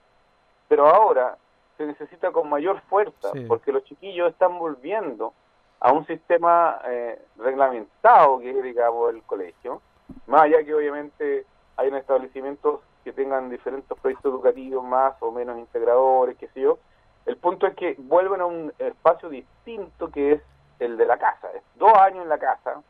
[0.69, 1.37] Pero ahora
[1.77, 5.33] se necesita con mayor fuerza, porque los chiquillos están volviendo
[5.81, 9.83] a un sistema eh, reglamentado que es, digamos, el colegio,
[10.27, 11.45] más allá que obviamente
[11.77, 16.79] hay un establecimientos que tengan diferentes proyectos educativos más o menos integradores, qué sé yo,
[17.27, 20.43] el punto es que vuelven a un espacio distinto que es
[20.79, 21.49] el de la casa.
[21.55, 22.83] Es dos años en la casa,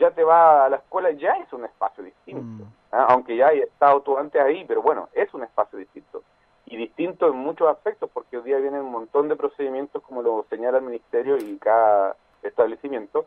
[0.00, 2.64] ya te va a la escuela, ya es un espacio distinto.
[2.64, 2.72] Mm.
[2.92, 3.06] ¿ah?
[3.10, 6.22] Aunque ya hay estado tú antes ahí, pero bueno, es un espacio distinto.
[6.66, 10.46] Y distinto en muchos aspectos, porque hoy día vienen un montón de procedimientos, como lo
[10.48, 13.26] señala el Ministerio y cada establecimiento,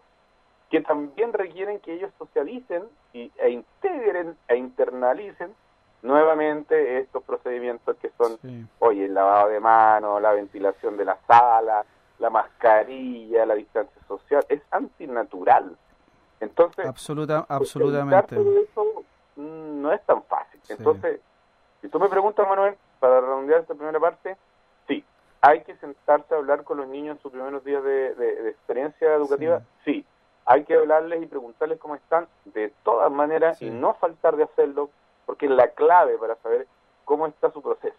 [0.69, 5.53] que también requieren que ellos socialicen y, e integren e internalicen
[6.01, 11.85] nuevamente estos procedimientos que son, oye, el lavado de manos, la ventilación de la sala,
[12.17, 15.77] la mascarilla, la distancia social, es antinatural.
[16.43, 18.35] Entonces, Absoluta, absolutamente.
[18.35, 19.03] Eso
[19.35, 20.59] no es tan fácil.
[20.69, 21.19] Entonces,
[21.81, 24.37] si tú me preguntas, Manuel, para redondear esta primera parte,
[24.87, 25.03] sí,
[25.41, 29.61] hay que sentarse a hablar con los niños en sus primeros días de, experiencia educativa,
[29.85, 30.05] sí.
[30.45, 34.89] Hay que hablarles y preguntarles cómo están de todas maneras y no faltar de hacerlo,
[35.25, 36.67] porque es la clave para saber
[37.05, 37.95] cómo está su proceso.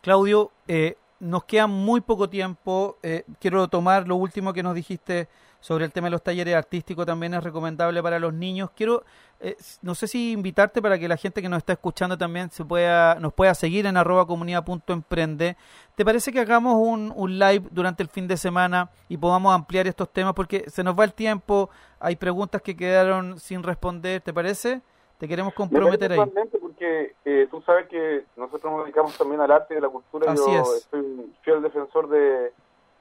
[0.00, 2.98] Claudio, eh, nos queda muy poco tiempo.
[3.02, 5.28] Eh, quiero tomar lo último que nos dijiste
[5.64, 7.06] sobre el tema de los talleres artísticos.
[7.06, 8.68] También es recomendable para los niños.
[8.76, 9.02] Quiero,
[9.40, 12.66] eh, no sé si invitarte para que la gente que nos está escuchando también se
[12.66, 15.56] pueda, nos pueda seguir en arroba comunidad.emprende.
[15.94, 19.86] ¿Te parece que hagamos un, un live durante el fin de semana y podamos ampliar
[19.86, 20.34] estos temas?
[20.34, 24.20] Porque se nos va el tiempo, hay preguntas que quedaron sin responder.
[24.20, 24.82] ¿Te parece?
[25.16, 26.30] Te queremos comprometer ahí.
[26.60, 30.30] porque eh, tú sabes que nosotros nos dedicamos también al arte y a la cultura.
[30.30, 30.88] Así Yo es.
[30.90, 32.52] soy un fiel defensor de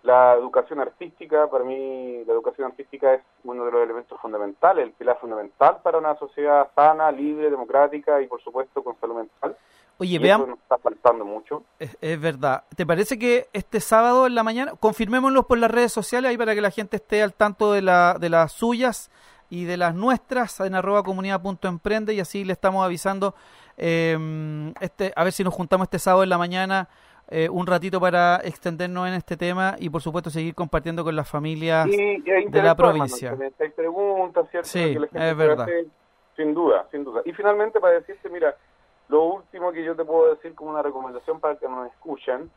[0.03, 1.47] la educación artística.
[1.49, 5.97] Para mí, la educación artística es uno de los elementos fundamentales, el pilar fundamental para
[5.97, 9.57] una sociedad sana, libre, democrática y, por supuesto, con salud mental.
[9.97, 10.49] Oye, veamos.
[10.49, 11.63] nos está faltando mucho.
[11.79, 12.63] Es, es, verdad.
[12.75, 16.55] ¿Te parece que este sábado en la mañana, confirmémoslo por las redes sociales ahí para
[16.55, 19.09] que la gente esté al tanto de, la, de las suyas?
[19.49, 23.35] y de las nuestras en arroba comunidad.emprende y así le estamos avisando
[23.77, 26.89] eh, este a ver si nos juntamos este sábado en la mañana
[27.35, 31.27] eh, un ratito para extendernos en este tema y por supuesto seguir compartiendo con las
[31.27, 33.35] familias de la provincia.
[33.59, 34.69] hay preguntas, ¿cierto?
[34.69, 35.67] Sí, es verdad.
[36.35, 37.23] sin duda, sin duda.
[37.25, 38.55] Y finalmente para decirte, mira,
[39.09, 42.51] lo último que yo te puedo decir como una recomendación para que nos escuchen,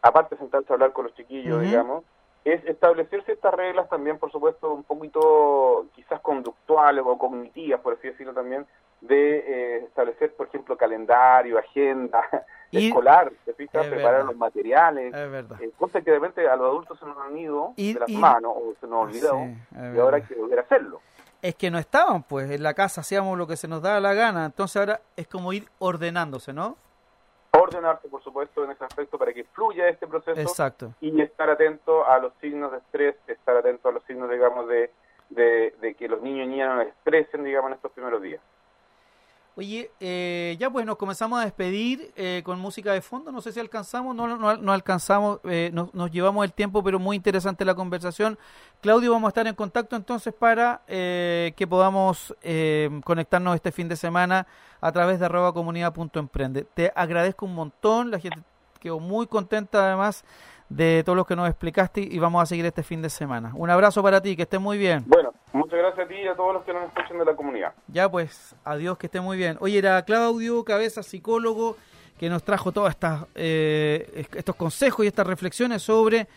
[0.00, 2.04] aparte de sentarse a hablar con los chiquillos, digamos,
[2.44, 8.06] es establecer ciertas reglas también, por supuesto, un poquito quizás conductuales o cognitivas, por así
[8.06, 8.64] decirlo también,
[9.00, 12.22] de eh, establecer, por ejemplo, calendario, agenda
[12.78, 17.06] escolar, te fijas, preparar los materiales, eh, cosas que de repente a los adultos se
[17.06, 19.38] nos han ido de las manos o se nos olvidó
[19.72, 21.00] y ahora hay que volver a hacerlo.
[21.42, 24.14] Es que no estaban, pues, en la casa hacíamos lo que se nos daba la
[24.14, 26.76] gana, entonces ahora es como ir ordenándose, ¿no?
[27.52, 30.94] Ordenarse, por supuesto, en ese aspecto para que fluya este proceso Exacto.
[31.00, 34.90] y estar atento a los signos de estrés, estar atento a los signos, digamos, de,
[35.30, 38.40] de, de que los niños y niñas no estresen, digamos, en estos primeros días.
[39.60, 43.30] Oye, eh, ya pues nos comenzamos a despedir eh, con música de fondo.
[43.30, 47.66] No sé si alcanzamos, no, no, alcanzamos, eh, nos, llevamos el tiempo, pero muy interesante
[47.66, 48.38] la conversación.
[48.80, 52.34] Claudio, vamos a estar en contacto entonces para que podamos
[53.04, 54.46] conectarnos este fin de semana
[54.80, 56.64] a través de arroba comunidad.emprende.
[56.72, 58.40] Te agradezco un montón, la gente
[58.80, 60.24] quedó muy contenta además
[60.70, 63.52] de todos los que nos explicaste y vamos a seguir este fin de semana.
[63.54, 65.04] Un abrazo para ti, que estés muy bien.
[65.06, 67.72] Bueno, muchas gracias a ti y a todos los que nos escuchan de la comunidad.
[67.88, 69.56] Ya pues, adiós, que esté muy bien.
[69.60, 71.76] Oye, era Claudio Cabeza, psicólogo,
[72.18, 72.94] que nos trajo todos
[73.34, 76.28] eh, estos consejos y estas reflexiones sobre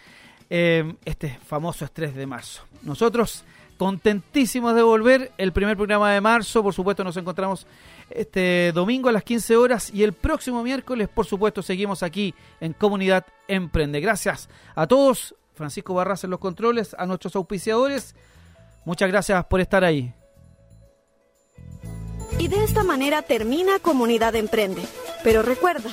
[0.50, 2.64] eh, este famoso estrés de marzo.
[2.84, 3.44] Nosotros
[3.78, 7.68] contentísimos de volver el primer programa de marzo, por supuesto nos encontramos
[8.10, 12.74] este domingo a las 15 horas y el próximo miércoles, por supuesto, seguimos aquí en
[12.74, 14.00] Comunidad Emprende.
[14.00, 18.16] Gracias a todos, Francisco Barras en los controles, a nuestros auspiciadores.
[18.86, 20.14] Muchas gracias por estar ahí.
[22.40, 24.82] Y de esta manera termina Comunidad Emprende.
[25.24, 25.90] Pero recuerda,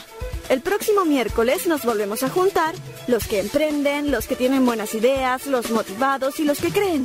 [0.49, 2.75] el próximo miércoles nos volvemos a juntar
[3.07, 7.05] los que emprenden, los que tienen buenas ideas, los motivados y los que creen.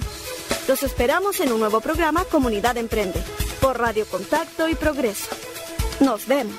[0.68, 3.22] Los esperamos en un nuevo programa Comunidad Emprende
[3.62, 5.36] por Radio Contacto y Progreso.
[6.00, 6.56] Nos vemos.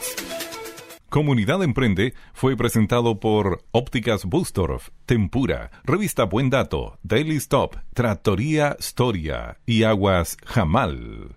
[1.16, 9.56] Comunidad Emprende fue presentado por Ópticas Bustorf, Tempura, Revista Buen Dato, Daily Stop, Trattoria Storia
[9.64, 11.34] y Aguas Jamal.